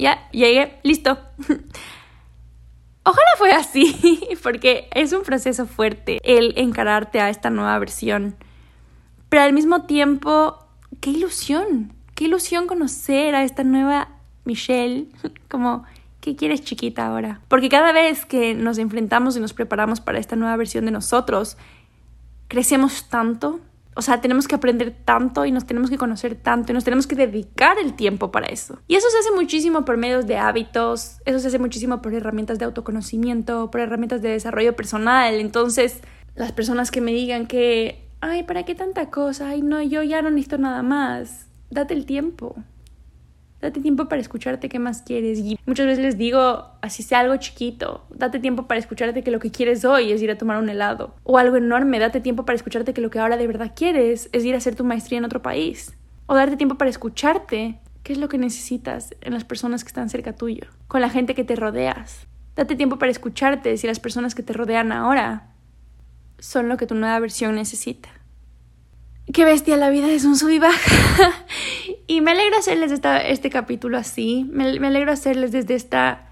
Ya, 0.03 0.29
llegué, 0.33 0.81
listo. 0.83 1.17
Ojalá 3.05 3.29
fue 3.39 3.53
así, 3.53 4.21
porque 4.43 4.89
es 4.93 5.13
un 5.13 5.23
proceso 5.23 5.65
fuerte 5.65 6.19
el 6.25 6.55
encararte 6.57 7.21
a 7.21 7.31
esta 7.31 7.51
nueva 7.51 7.79
versión. 7.79 8.35
Pero 9.29 9.45
al 9.45 9.53
mismo 9.53 9.83
tiempo, 9.83 10.59
qué 11.01 11.11
ilusión, 11.11 11.93
qué 12.17 12.25
ilusión 12.25 12.67
conocer 12.67 13.37
a 13.37 13.45
esta 13.45 13.63
nueva 13.63 14.09
Michelle, 14.45 15.07
como, 15.49 15.85
¿qué 16.21 16.35
quieres 16.35 16.65
chiquita 16.65 17.07
ahora? 17.07 17.41
Porque 17.47 17.69
cada 17.69 17.93
vez 17.93 18.27
que 18.27 18.55
nos 18.55 18.79
enfrentamos 18.79 19.37
y 19.37 19.41
nos 19.41 19.53
preparamos 19.53 20.01
para 20.01 20.19
esta 20.19 20.35
nueva 20.35 20.57
versión 20.57 20.85
de 20.85 20.91
nosotros, 20.91 21.57
crecemos 22.49 23.09
tanto, 23.09 23.61
o 23.95 24.03
sea, 24.03 24.21
tenemos 24.21 24.49
que 24.49 24.55
aprender 24.55 24.95
tanto 25.05 25.45
y 25.45 25.53
nos 25.53 25.67
tenemos 25.67 25.91
que 25.91 25.99
conocer 25.99 26.35
tanto 26.35 26.73
y 26.73 26.75
nos 26.75 26.85
tenemos 26.85 27.07
que 27.07 27.15
dedicar 27.15 27.79
el 27.79 27.95
tiempo 27.95 28.31
para 28.31 28.47
eso. 28.47 28.79
Y 28.89 28.97
eso 28.97 29.09
se 29.11 29.19
hace 29.19 29.33
muchísimo 29.33 29.85
por 29.85 29.97
medios 29.97 30.27
de 30.27 30.39
hábitos, 30.39 31.19
eso 31.25 31.39
se 31.39 31.49
hace 31.49 31.59
muchísimo 31.59 32.01
por 32.01 32.15
herramientas 32.15 32.59
de 32.59 32.65
autoconocimiento, 32.65 33.71
por 33.71 33.81
herramientas 33.81 34.23
de 34.23 34.31
desarrollo 34.31 34.75
personal. 34.75 35.35
Entonces, 35.35 36.01
las 36.35 36.53
personas 36.53 36.91
que 36.91 37.01
me 37.01 37.13
digan 37.13 37.47
que, 37.47 38.09
ay, 38.21 38.45
¿para 38.45 38.65
qué 38.65 38.75
tanta 38.75 39.11
cosa? 39.11 39.49
Ay, 39.49 39.63
no, 39.63 39.83
yo 39.83 40.03
ya 40.03 40.23
no 40.23 40.31
necesito 40.31 40.59
nada 40.59 40.83
más. 40.83 41.47
Date 41.71 41.95
el 41.95 42.07
tiempo. 42.07 42.57
Date 43.63 43.81
tiempo 43.81 44.09
para 44.09 44.21
escucharte 44.21 44.69
qué 44.69 44.81
más 44.81 45.03
quieres. 45.03 45.39
Y 45.39 45.57
muchas 45.67 45.87
veces 45.87 46.03
les 46.03 46.19
digo, 46.19 46.67
así 46.83 47.05
sea 47.05 47.21
algo 47.21 47.37
chiquito, 47.37 48.05
date 48.11 48.41
tiempo 48.41 48.67
para 48.67 48.81
escucharte 48.81 49.23
que 49.23 49.31
lo 49.31 49.39
que 49.39 49.53
quieres 49.53 49.85
hoy 49.85 50.11
es 50.11 50.21
ir 50.21 50.33
a 50.33 50.37
tomar 50.37 50.59
un 50.59 50.69
helado. 50.69 51.15
O 51.23 51.39
algo 51.39 51.57
enorme, 51.57 52.01
date 52.01 52.21
tiempo 52.21 52.45
para 52.45 52.57
escucharte 52.57 52.93
que 52.93 53.01
lo 53.01 53.11
que 53.11 53.21
ahora 53.21 53.37
de 53.37 53.47
verdad 53.47 53.71
quieres 53.77 54.29
es 54.33 54.45
ir 54.45 54.55
a 54.55 54.59
hacer 54.59 54.75
tu 54.75 54.83
maestría 54.83 55.19
en 55.19 55.25
otro 55.25 55.43
país. 55.43 55.97
O 56.27 56.35
darte 56.35 56.57
tiempo 56.57 56.75
para 56.75 56.91
escucharte 56.91 57.79
qué 58.03 58.13
es 58.13 58.19
lo 58.19 58.29
que 58.29 58.37
necesitas 58.37 59.15
en 59.21 59.33
las 59.33 59.45
personas 59.45 59.85
que 59.85 59.89
están 59.89 60.11
cerca 60.11 60.35
tuyo, 60.35 60.67
con 60.89 61.01
la 61.01 61.09
gente 61.09 61.37
que 61.37 61.45
te 61.45 61.55
rodeas. 61.55 62.27
Date 62.57 62.75
tiempo 62.75 62.99
para 62.99 63.13
escucharte 63.13 63.77
si 63.77 63.87
las 63.87 64.01
personas 64.01 64.35
que 64.35 64.43
te 64.43 64.55
rodean 64.55 64.91
ahora 64.91 65.55
son 66.41 66.69
lo 66.69 66.77
que 66.77 66.89
tu 66.89 66.97
nueva 66.97 67.21
versión 67.21 67.55
necesita. 67.55 68.09
Qué 69.31 69.45
bestia, 69.45 69.77
la 69.77 69.91
vida 69.91 70.11
es 70.11 70.25
un 70.25 70.37
sub 70.37 70.51
y 70.51 70.59
baja. 70.59 71.33
y 72.07 72.21
me 72.21 72.33
alegra 72.33 72.59
hacerles 72.59 72.93
este 72.93 73.51
capítulo 73.51 73.97
así. 73.97 74.47
Me, 74.51 74.81
me 74.81 74.89
alegro 74.89 75.13
hacerles 75.13 75.53
desde 75.53 75.75
esta 75.75 76.29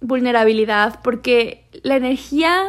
vulnerabilidad 0.00 1.00
porque 1.02 1.68
la 1.82 1.96
energía 1.96 2.64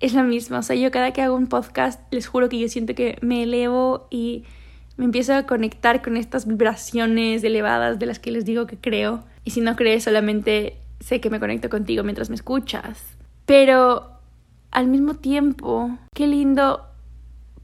es 0.00 0.14
la 0.14 0.22
misma. 0.22 0.60
O 0.60 0.62
sea, 0.62 0.76
yo 0.76 0.90
cada 0.90 1.12
que 1.12 1.22
hago 1.22 1.34
un 1.34 1.48
podcast 1.48 2.00
les 2.12 2.26
juro 2.26 2.48
que 2.48 2.58
yo 2.58 2.68
siento 2.68 2.94
que 2.94 3.18
me 3.22 3.42
elevo 3.42 4.06
y 4.10 4.44
me 4.96 5.04
empiezo 5.04 5.34
a 5.34 5.44
conectar 5.44 6.02
con 6.02 6.16
estas 6.16 6.46
vibraciones 6.46 7.42
elevadas 7.42 7.98
de 7.98 8.06
las 8.06 8.18
que 8.18 8.30
les 8.30 8.44
digo 8.44 8.66
que 8.66 8.76
creo. 8.76 9.24
Y 9.44 9.50
si 9.50 9.60
no 9.60 9.74
crees, 9.76 10.04
solamente 10.04 10.78
sé 11.00 11.20
que 11.20 11.30
me 11.30 11.40
conecto 11.40 11.68
contigo 11.68 12.04
mientras 12.04 12.30
me 12.30 12.36
escuchas. 12.36 13.02
Pero 13.46 14.10
al 14.70 14.86
mismo 14.86 15.14
tiempo, 15.14 15.90
qué 16.14 16.26
lindo 16.26 16.86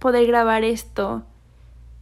poder 0.00 0.26
grabar 0.26 0.64
esto. 0.64 1.22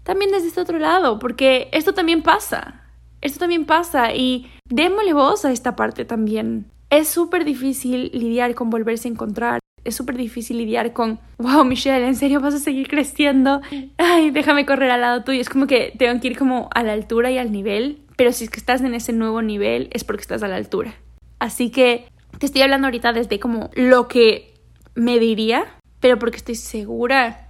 También 0.04 0.30
desde 0.30 0.48
este 0.48 0.62
otro 0.62 0.78
lado, 0.78 1.18
porque 1.18 1.68
esto 1.72 1.92
también 1.92 2.22
pasa. 2.22 2.82
Esto 3.20 3.40
también 3.40 3.66
pasa 3.66 4.14
y 4.14 4.50
démosle 4.70 5.12
voz 5.12 5.44
a 5.44 5.52
esta 5.52 5.76
parte 5.76 6.06
también. 6.06 6.70
Es 6.88 7.08
súper 7.08 7.44
difícil 7.44 8.10
lidiar 8.14 8.54
con 8.54 8.70
volverse 8.70 9.08
a 9.08 9.10
encontrar. 9.10 9.60
Es 9.84 9.96
súper 9.96 10.16
difícil 10.16 10.58
lidiar 10.58 10.92
con, 10.92 11.18
wow, 11.38 11.64
Michelle, 11.64 12.06
¿en 12.06 12.16
serio 12.16 12.40
vas 12.40 12.54
a 12.54 12.58
seguir 12.58 12.88
creciendo? 12.88 13.60
Ay, 13.98 14.30
déjame 14.30 14.64
correr 14.64 14.90
al 14.90 15.02
lado 15.02 15.24
tuyo. 15.24 15.40
Es 15.40 15.48
como 15.48 15.66
que 15.66 15.92
tengo 15.98 16.18
que 16.20 16.28
ir 16.28 16.38
como 16.38 16.70
a 16.74 16.82
la 16.82 16.92
altura 16.92 17.30
y 17.30 17.38
al 17.38 17.52
nivel, 17.52 17.98
pero 18.16 18.32
si 18.32 18.44
es 18.44 18.50
que 18.50 18.60
estás 18.60 18.80
en 18.80 18.94
ese 18.94 19.12
nuevo 19.12 19.42
nivel 19.42 19.90
es 19.92 20.04
porque 20.04 20.22
estás 20.22 20.42
a 20.42 20.48
la 20.48 20.56
altura. 20.56 20.94
Así 21.38 21.70
que 21.70 22.08
te 22.38 22.46
estoy 22.46 22.62
hablando 22.62 22.86
ahorita 22.86 23.12
desde 23.12 23.38
como 23.38 23.70
lo 23.74 24.08
que 24.08 24.54
me 24.94 25.18
diría, 25.18 25.66
pero 26.00 26.18
porque 26.18 26.36
estoy 26.36 26.54
segura 26.54 27.47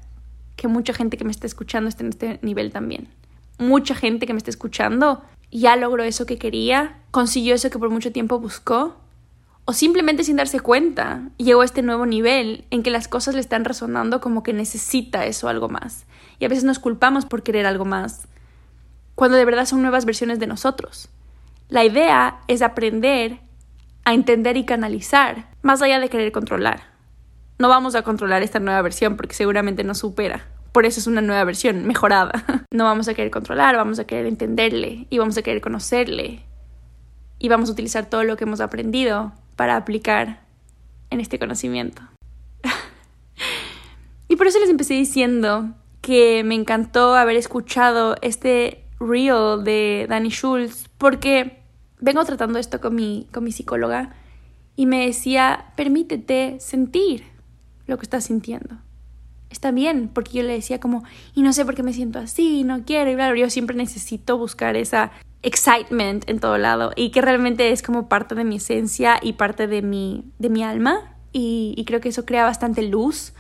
que 0.59 0.67
mucha 0.67 0.93
gente 0.93 1.17
que 1.17 1.25
me 1.25 1.31
está 1.31 1.47
escuchando 1.47 1.89
está 1.89 2.03
en 2.03 2.09
este 2.09 2.41
nivel 2.43 2.73
también. 2.73 3.09
Mucha 3.59 3.95
gente 3.95 4.27
que 4.27 4.33
me 4.33 4.39
está 4.39 4.51
escuchando 4.51 5.23
ya 5.53 5.77
logró 5.77 6.03
eso 6.03 6.27
que 6.27 6.37
quería, 6.37 6.99
consiguió 7.13 7.55
eso 7.55 7.71
que 7.71 7.79
por 7.79 7.91
mucho 7.91 8.11
tiempo 8.11 8.41
buscó, 8.41 8.97
o 9.65 9.73
simplemente 9.73 10.25
sin 10.25 10.35
darse 10.35 10.59
cuenta 10.59 11.31
llegó 11.37 11.61
a 11.61 11.65
este 11.65 11.83
nuevo 11.83 12.07
nivel 12.07 12.65
en 12.71 12.83
que 12.83 12.91
las 12.91 13.07
cosas 13.07 13.35
le 13.35 13.41
están 13.41 13.65
resonando 13.65 14.21
como 14.21 14.43
que 14.43 14.53
necesita 14.53 15.27
eso 15.27 15.49
algo 15.49 15.69
más. 15.69 16.07
Y 16.41 16.45
a 16.45 16.49
veces 16.49 16.65
nos 16.65 16.81
culpamos 16.81 17.25
por 17.25 17.45
querer 17.45 17.65
algo 17.65 17.85
más, 17.85 18.27
cuando 19.15 19.37
de 19.37 19.45
verdad 19.45 19.65
son 19.65 19.81
nuevas 19.81 20.07
versiones 20.07 20.41
de 20.41 20.49
nosotros. 20.49 21.09
La 21.69 21.85
idea 21.85 22.41
es 22.49 22.63
aprender 22.63 23.39
a 24.05 24.13
entender 24.13 24.57
y 24.57 24.65
canalizar, 24.65 25.51
más 25.63 25.83
allá 25.83 26.01
de 26.01 26.09
querer 26.09 26.33
controlar 26.33 26.98
no 27.59 27.69
vamos 27.69 27.95
a 27.97 28.03
controlar 28.03 28.43
esta 28.43 28.61
nueva 28.61 28.81
versión 28.83 29.17
porque 29.17 29.35
seguramente 29.35 29.83
no 29.83 29.95
supera. 29.95 30.47
Por 30.73 30.87
eso 30.87 31.01
es 31.01 31.07
una 31.07 31.21
nueva 31.21 31.45
versión, 31.45 31.87
mejorada. 31.87 32.33
No 32.71 32.85
vamos 32.85 33.09
a 33.09 33.15
querer 33.15 33.31
controlar, 33.31 33.75
vamos 33.77 33.99
a 33.99 34.07
querer 34.07 34.27
entenderle 34.27 35.07
y 35.11 35.19
vamos 35.19 35.37
a 35.37 35.43
querer 35.43 35.61
conocerle. 35.61 36.45
Y 37.39 37.49
vamos 37.49 37.69
a 37.69 37.73
utilizar 37.73 38.07
todo 38.07 38.23
lo 38.25 38.37
que 38.37 38.45
hemos 38.45 38.61
aprendido 38.61 39.33
para 39.57 39.77
aplicar 39.77 40.43
en 41.11 41.21
este 41.21 41.39
conocimiento. 41.39 42.03
y 44.29 44.37
por 44.37 44.47
eso 44.47 44.61
les 44.61 44.69
empecé 44.69 44.95
diciendo 44.95 45.75
que 46.03 46.45
me 46.45 46.55
encantó 46.55 47.17
haber 47.17 47.37
escuchado 47.37 48.17
este 48.23 48.85
reel 49.01 49.65
de 49.65 50.07
Danny 50.09 50.29
Schultz 50.29 50.89
porque 50.99 51.63
vengo 51.99 52.25
tratando 52.25 52.59
esto 52.59 52.81
con 52.81 52.95
mi, 52.95 53.27
con 53.33 53.43
mi 53.43 53.51
psicóloga 53.51 54.15
y 54.77 54.87
me 54.87 55.07
decía, 55.07 55.73
permítete 55.75 56.59
sentir 56.61 57.38
lo 57.89 57.99
que 57.99 58.05
estás 58.05 58.25
sintiendo. 58.25 58.77
Está 59.51 59.73
bien, 59.73 60.11
porque 60.13 60.33
yo 60.33 60.43
le 60.43 60.53
decía 60.53 60.79
como, 60.79 61.05
y 61.35 61.43
no 61.43 61.53
sé 61.53 61.65
por 61.65 61.75
qué 61.75 61.83
me 61.83 61.95
siento 61.95 62.19
así, 62.19 62.65
no 62.65 62.85
quiero, 62.85 63.11
y 63.11 63.15
claro, 63.15 63.35
yo 63.35 63.49
siempre 63.51 63.77
necesito 63.77 64.37
buscar 64.37 64.77
esa 64.77 65.11
excitement 65.43 66.29
en 66.29 66.41
todo 66.41 66.59
lado 66.59 66.93
y 66.97 67.11
que 67.11 67.23
realmente 67.23 67.71
es 67.71 67.83
como 67.83 68.09
parte 68.09 68.35
de 68.35 68.45
mi 68.45 68.57
esencia 68.57 69.19
y 69.23 69.35
parte 69.35 69.67
de 69.67 69.83
mi, 69.83 70.25
de 70.39 70.51
mi 70.51 70.63
alma 70.65 71.15
y, 71.33 71.85
creo 71.87 72.01
que 72.01 72.09
eso 72.09 72.25
crea 72.27 72.45
bastante 72.45 72.83
luz, 72.83 73.33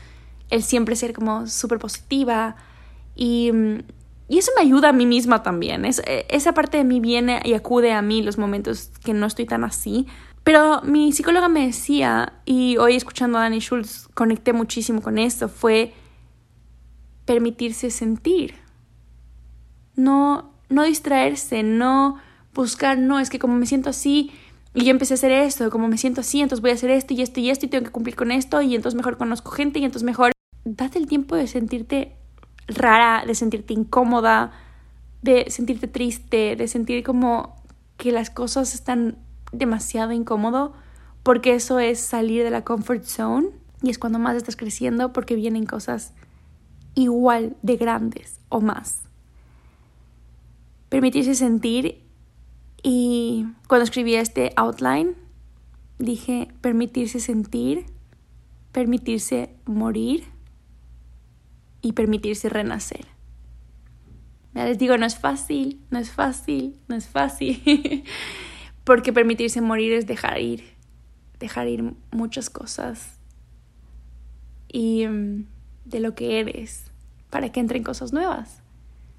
el 0.51 0.63
siempre 0.63 0.95
ser 0.95 1.13
como 1.13 1.49
súper 1.49 1.79
positiva 1.79 2.55
y, 3.17 3.51
y, 4.29 4.39
eso 4.39 4.53
me 4.55 4.63
ayuda 4.63 4.91
a 4.91 4.93
mí 4.93 5.07
misma 5.07 5.43
también, 5.43 5.85
es, 5.85 6.01
esa 6.29 6.53
parte 6.53 6.77
de 6.77 6.85
mí 6.85 7.01
viene 7.01 7.41
y 7.45 7.55
acude 7.55 7.93
a 7.93 8.01
mí 8.01 8.23
los 8.23 8.39
momentos 8.39 8.93
que 9.05 9.13
no 9.13 9.27
estoy 9.27 9.47
tan 9.47 9.65
así 9.65 10.07
pero 10.49 10.81
mi 10.83 11.13
psicóloga 11.13 11.51
me 11.51 11.67
decía, 11.67 12.33
y 12.47 12.79
hoy 12.79 12.97
escuchando 12.97 13.37
a 13.37 13.43
Danny 13.43 13.59
Schultz 13.59 14.09
conecté 14.15 14.55
muchísimo 14.55 15.03
con 15.03 15.19
esto, 15.19 15.51
fue 15.51 15.93
permitirse 17.27 17.91
sentir. 17.91 18.55
No, 19.95 20.55
no 20.71 20.85
distraerse, 20.85 21.63
no 21.63 22.17
buscar, 22.55 22.97
no, 22.97 23.21
es 23.21 23.29
que 23.29 23.39
como 23.39 23.57
me 23.57 23.67
siento 23.67 23.91
así, 23.91 24.31
y 24.73 24.87
yo 24.87 24.91
empecé 24.91 25.13
a 25.13 25.17
hacer 25.17 25.33
esto, 25.33 25.69
como 25.69 25.87
me 25.87 25.99
siento 25.99 26.23
así, 26.23 26.41
entonces 26.41 26.63
voy 26.63 26.71
a 26.71 26.75
hacer 26.77 26.93
esto 26.93 27.13
y 27.13 27.21
esto 27.21 27.41
y 27.41 27.51
esto 27.51 27.67
y 27.67 27.69
tengo 27.69 27.85
que 27.85 27.93
cumplir 27.93 28.17
con 28.17 28.33
esto 28.33 28.63
y 28.63 28.75
entonces 28.75 28.97
mejor 28.97 29.19
conozco 29.19 29.51
gente 29.51 29.81
y 29.81 29.85
entonces 29.85 30.07
mejor 30.07 30.33
date 30.65 30.99
el 30.99 31.09
tiempo 31.09 31.37
de 31.37 31.47
sentirte 31.47 32.17
rara, 32.69 33.23
de 33.27 33.35
sentirte 33.35 33.75
incómoda, 33.75 34.53
de 35.21 35.51
sentirte 35.51 35.89
triste, 35.89 36.57
de 36.57 36.69
sentir 36.69 37.05
como 37.05 37.63
que 37.99 38.13
las 38.13 38.31
cosas 38.31 38.73
están 38.73 39.28
demasiado 39.53 40.13
incómodo 40.13 40.73
porque 41.23 41.55
eso 41.55 41.79
es 41.79 42.01
salir 42.01 42.45
de 42.45 42.51
la 42.51 42.65
comfort 42.65 43.05
zone 43.05 43.49
y 43.83 43.91
es 43.91 43.99
cuando 43.99 44.19
más 44.19 44.37
estás 44.37 44.57
creciendo 44.57 45.13
porque 45.13 45.35
vienen 45.35 45.67
cosas 45.67 46.13
igual 46.95 47.57
de 47.63 47.77
grandes 47.77 48.41
o 48.49 48.61
más. 48.61 49.03
Permitirse 50.89 51.35
sentir 51.35 52.03
y 52.83 53.47
cuando 53.67 53.85
escribí 53.85 54.15
este 54.15 54.53
outline 54.57 55.15
dije 55.99 56.49
permitirse 56.61 57.21
sentir, 57.21 57.87
permitirse 58.73 59.51
morir 59.67 60.25
y 61.83 61.93
permitirse 61.93 62.49
renacer. 62.49 63.07
Ya 64.55 64.65
les 64.65 64.79
digo, 64.79 64.97
no 64.97 65.07
es 65.07 65.17
fácil, 65.17 65.81
no 65.91 65.99
es 65.99 66.11
fácil, 66.11 66.77
no 66.89 66.97
es 66.97 67.07
fácil. 67.07 68.05
Porque 68.89 69.13
permitirse 69.13 69.61
morir 69.61 69.93
es 69.93 70.07
dejar 70.07 70.41
ir, 70.41 70.65
dejar 71.39 71.69
ir 71.69 71.93
muchas 72.11 72.49
cosas 72.49 73.19
y 74.67 75.07
mm, 75.07 75.45
de 75.85 76.01
lo 76.01 76.15
que 76.15 76.41
eres 76.41 76.85
para 77.29 77.53
que 77.53 77.61
entren 77.61 77.83
cosas 77.83 78.15
nuevas, 78.15 78.63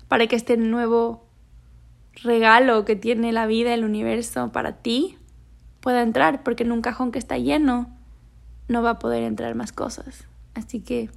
para 0.07 0.25
que 0.25 0.35
este 0.35 0.57
nuevo 0.57 1.23
regalo 2.23 2.83
que 2.83 2.95
tiene 2.95 3.31
la 3.31 3.45
vida, 3.45 3.71
el 3.75 3.83
universo 3.83 4.51
para 4.51 4.77
ti 4.77 5.19
pueda 5.81 6.01
entrar, 6.01 6.41
porque 6.41 6.63
en 6.63 6.71
un 6.71 6.81
cajón 6.81 7.11
que 7.11 7.19
está 7.19 7.37
lleno 7.37 7.95
no 8.69 8.81
va 8.81 8.89
a 8.89 8.99
poder 8.99 9.21
entrar 9.21 9.53
más 9.53 9.71
cosas. 9.71 10.25
Así 10.55 10.79
que, 10.79 11.11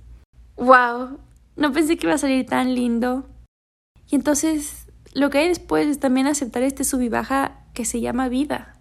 wow, 0.56 1.18
no 1.56 1.72
pensé 1.72 1.96
que 1.96 2.06
iba 2.06 2.16
a 2.16 2.18
salir 2.18 2.44
tan 2.44 2.74
lindo. 2.74 3.26
Y 4.10 4.16
entonces 4.16 4.88
lo 5.14 5.30
que 5.30 5.38
hay 5.38 5.48
después 5.48 5.86
es 5.86 6.00
también 6.00 6.26
aceptar 6.26 6.62
este 6.62 6.84
sub 6.84 7.00
y 7.00 7.08
baja 7.08 7.62
que 7.72 7.85
se 7.85 8.00
llama 8.00 8.28
vida. 8.28 8.76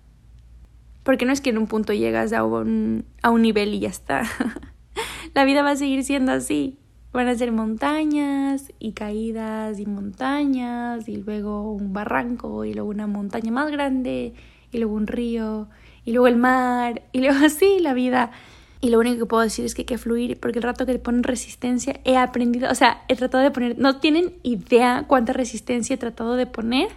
Porque 1.03 1.25
no 1.25 1.33
es 1.33 1.41
que 1.41 1.49
en 1.49 1.57
un 1.57 1.67
punto 1.67 1.93
llegas 1.93 2.33
a 2.33 2.43
un, 2.43 3.05
a 3.21 3.31
un 3.31 3.41
nivel 3.41 3.73
y 3.73 3.79
ya 3.79 3.89
está. 3.89 4.23
La 5.33 5.45
vida 5.45 5.63
va 5.63 5.71
a 5.71 5.75
seguir 5.75 6.03
siendo 6.03 6.31
así. 6.31 6.77
Van 7.13 7.27
a 7.27 7.35
ser 7.35 7.51
montañas 7.51 8.71
y 8.79 8.93
caídas 8.93 9.79
y 9.79 9.85
montañas 9.85 11.09
y 11.09 11.17
luego 11.17 11.71
un 11.73 11.91
barranco 11.91 12.63
y 12.65 12.73
luego 12.73 12.89
una 12.89 13.07
montaña 13.07 13.51
más 13.51 13.69
grande 13.71 14.33
y 14.71 14.77
luego 14.77 14.93
un 14.93 15.07
río 15.07 15.67
y 16.05 16.13
luego 16.13 16.27
el 16.27 16.37
mar 16.37 17.03
y 17.11 17.19
luego 17.19 17.39
así 17.45 17.79
la 17.79 17.93
vida. 17.93 18.31
Y 18.79 18.89
lo 18.89 18.99
único 18.99 19.19
que 19.19 19.25
puedo 19.25 19.43
decir 19.43 19.65
es 19.65 19.75
que 19.75 19.81
hay 19.81 19.85
que 19.85 19.97
fluir 19.97 20.39
porque 20.39 20.59
el 20.59 20.63
rato 20.63 20.85
que 20.85 20.93
te 20.93 20.99
ponen 20.99 21.23
resistencia 21.23 21.99
he 22.03 22.17
aprendido, 22.17 22.71
o 22.71 22.75
sea, 22.75 23.03
he 23.09 23.15
tratado 23.15 23.43
de 23.43 23.51
poner, 23.51 23.77
no 23.77 23.99
tienen 23.99 24.33
idea 24.41 25.05
cuánta 25.07 25.33
resistencia 25.33 25.95
he 25.95 25.97
tratado 25.97 26.35
de 26.35 26.47
poner 26.47 26.89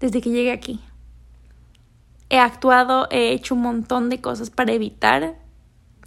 desde 0.00 0.20
que 0.20 0.30
llegué 0.30 0.52
aquí 0.52 0.80
he 2.30 2.38
actuado, 2.38 3.08
he 3.10 3.32
hecho 3.32 3.54
un 3.54 3.62
montón 3.62 4.08
de 4.08 4.20
cosas 4.20 4.50
para 4.50 4.72
evitar 4.72 5.36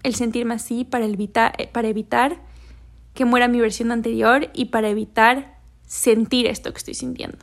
el 0.04 0.16
sentirme 0.16 0.56
así, 0.56 0.86
para 0.86 1.06
evitar, 1.06 1.54
eh, 1.58 1.68
para 1.68 1.88
evitar 1.88 2.42
que 3.14 3.26
muera 3.26 3.48
mi 3.48 3.60
versión 3.60 3.92
anterior 3.92 4.50
y 4.54 4.66
para 4.66 4.90
evitar 4.90 5.58
sentir 5.86 6.46
esto 6.48 6.72
que 6.72 6.78
estoy 6.78 6.94
sintiendo. 6.94 7.40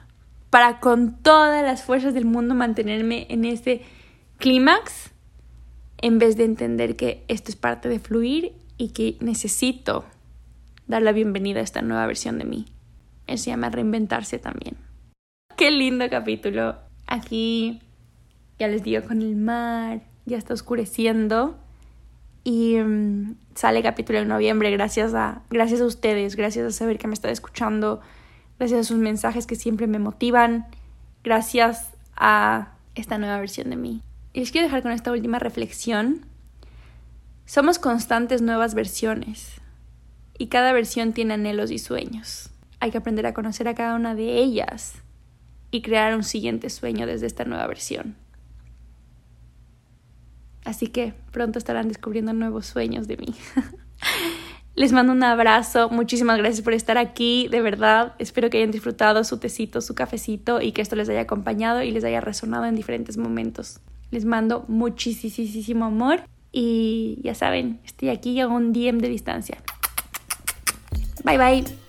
Para 0.51 0.79
con 0.79 1.21
todas 1.23 1.65
las 1.65 1.83
fuerzas 1.83 2.15
del 2.15 2.25
mundo 2.25 2.55
mantenerme 2.55 3.27
en 3.29 3.45
ese 3.45 3.83
clímax 4.39 5.11
en 5.99 6.19
vez 6.19 6.37
de 6.37 6.45
entender 6.45 6.97
que 6.97 7.25
esto 7.29 7.51
es 7.51 7.57
parte 7.57 7.89
de 7.89 7.99
fluir 7.99 8.53
y 8.77 8.91
que 8.91 9.17
necesito 9.21 10.05
dar 10.87 11.03
la 11.03 11.13
bienvenida 11.13 11.61
a 11.61 11.65
esta 11.65 11.83
nueva 11.83 12.07
versión 12.07 12.39
de 12.39 12.45
mí. 12.45 12.67
Eso 13.27 13.45
se 13.45 13.51
llama 13.51 13.71
reinventarse 13.71 14.39
también. 14.39 14.77
Qué 15.57 15.71
lindo 15.71 16.09
capítulo. 16.11 16.77
Aquí 17.07 17.81
ya 18.59 18.69
les 18.69 18.83
digo, 18.83 19.03
con 19.03 19.23
el 19.23 19.37
mar, 19.37 20.03
ya 20.27 20.39
está 20.39 20.55
oscureciendo 20.55 21.59
y 22.45 22.77
mm, 22.77 23.37
sale 23.55 23.83
capítulo 23.83 24.19
en 24.19 24.29
noviembre 24.29 24.71
gracias 24.71 25.15
a, 25.15 25.43
gracias 25.51 25.81
a 25.81 25.87
ustedes, 25.87 26.37
gracias 26.37 26.67
a 26.67 26.71
saber 26.71 26.99
que 26.99 27.09
me 27.09 27.15
está 27.15 27.31
escuchando, 27.31 28.01
gracias 28.59 28.81
a 28.81 28.85
sus 28.85 28.99
mensajes 28.99 29.47
que 29.47 29.57
siempre 29.57 29.87
me 29.87 29.99
motivan, 29.99 30.67
gracias 31.25 31.93
a 32.17 32.75
esta 32.95 33.19
nueva 33.19 33.39
versión 33.39 33.71
de 33.71 33.77
mí. 33.77 34.03
Y 34.33 34.41
les 34.41 34.51
quiero 34.51 34.67
dejar 34.67 34.83
con 34.83 34.93
esta 34.93 35.11
última 35.11 35.39
reflexión. 35.39 36.27
Somos 37.47 37.79
constantes 37.79 38.43
nuevas 38.43 38.75
versiones 38.75 39.61
y 40.39 40.49
cada 40.49 40.73
versión 40.73 41.13
tiene 41.13 41.35
anhelos 41.35 41.71
y 41.71 41.79
sueños. 41.79 42.51
Hay 42.81 42.91
que 42.91 42.99
aprender 42.99 43.27
a 43.27 43.35
conocer 43.35 43.69
a 43.69 43.75
cada 43.75 43.95
una 43.95 44.15
de 44.15 44.39
ellas 44.39 44.95
y 45.71 45.83
crear 45.83 46.15
un 46.15 46.25
siguiente 46.25 46.69
sueño 46.69 47.07
desde 47.07 47.27
esta 47.27 47.45
nueva 47.45 47.67
versión. 47.67 48.17
Así 50.65 50.87
que 50.87 51.15
pronto 51.31 51.59
estarán 51.59 51.89
descubriendo 51.89 52.33
nuevos 52.33 52.67
sueños 52.67 53.07
de 53.07 53.17
mí. 53.17 53.35
Les 54.77 54.93
mando 54.93 55.13
un 55.13 55.23
abrazo, 55.23 55.89
muchísimas 55.89 56.37
gracias 56.37 56.63
por 56.63 56.73
estar 56.73 56.99
aquí, 56.99 57.47
de 57.49 57.61
verdad, 57.61 58.15
espero 58.19 58.51
que 58.51 58.57
hayan 58.57 58.73
disfrutado 58.73 59.23
su 59.23 59.39
tecito, 59.39 59.81
su 59.81 59.95
cafecito 59.95 60.61
y 60.61 60.73
que 60.73 60.83
esto 60.83 60.97
les 60.97 61.09
haya 61.09 61.21
acompañado 61.21 61.85
y 61.85 61.93
les 61.93 62.03
haya 62.03 62.21
resonado 62.21 62.65
en 62.65 62.75
diferentes 62.75 63.17
momentos. 63.17 63.79
Les 64.11 64.25
mando 64.25 64.65
muchísimo 64.67 65.85
amor 65.85 66.25
y 66.51 67.21
ya 67.23 67.37
saben, 67.37 67.79
estoy 67.85 68.09
aquí 68.09 68.41
a 68.41 68.49
un 68.49 68.73
DM 68.73 68.99
de 68.99 69.09
distancia. 69.09 69.59
Bye 71.25 71.39
bye. 71.39 71.84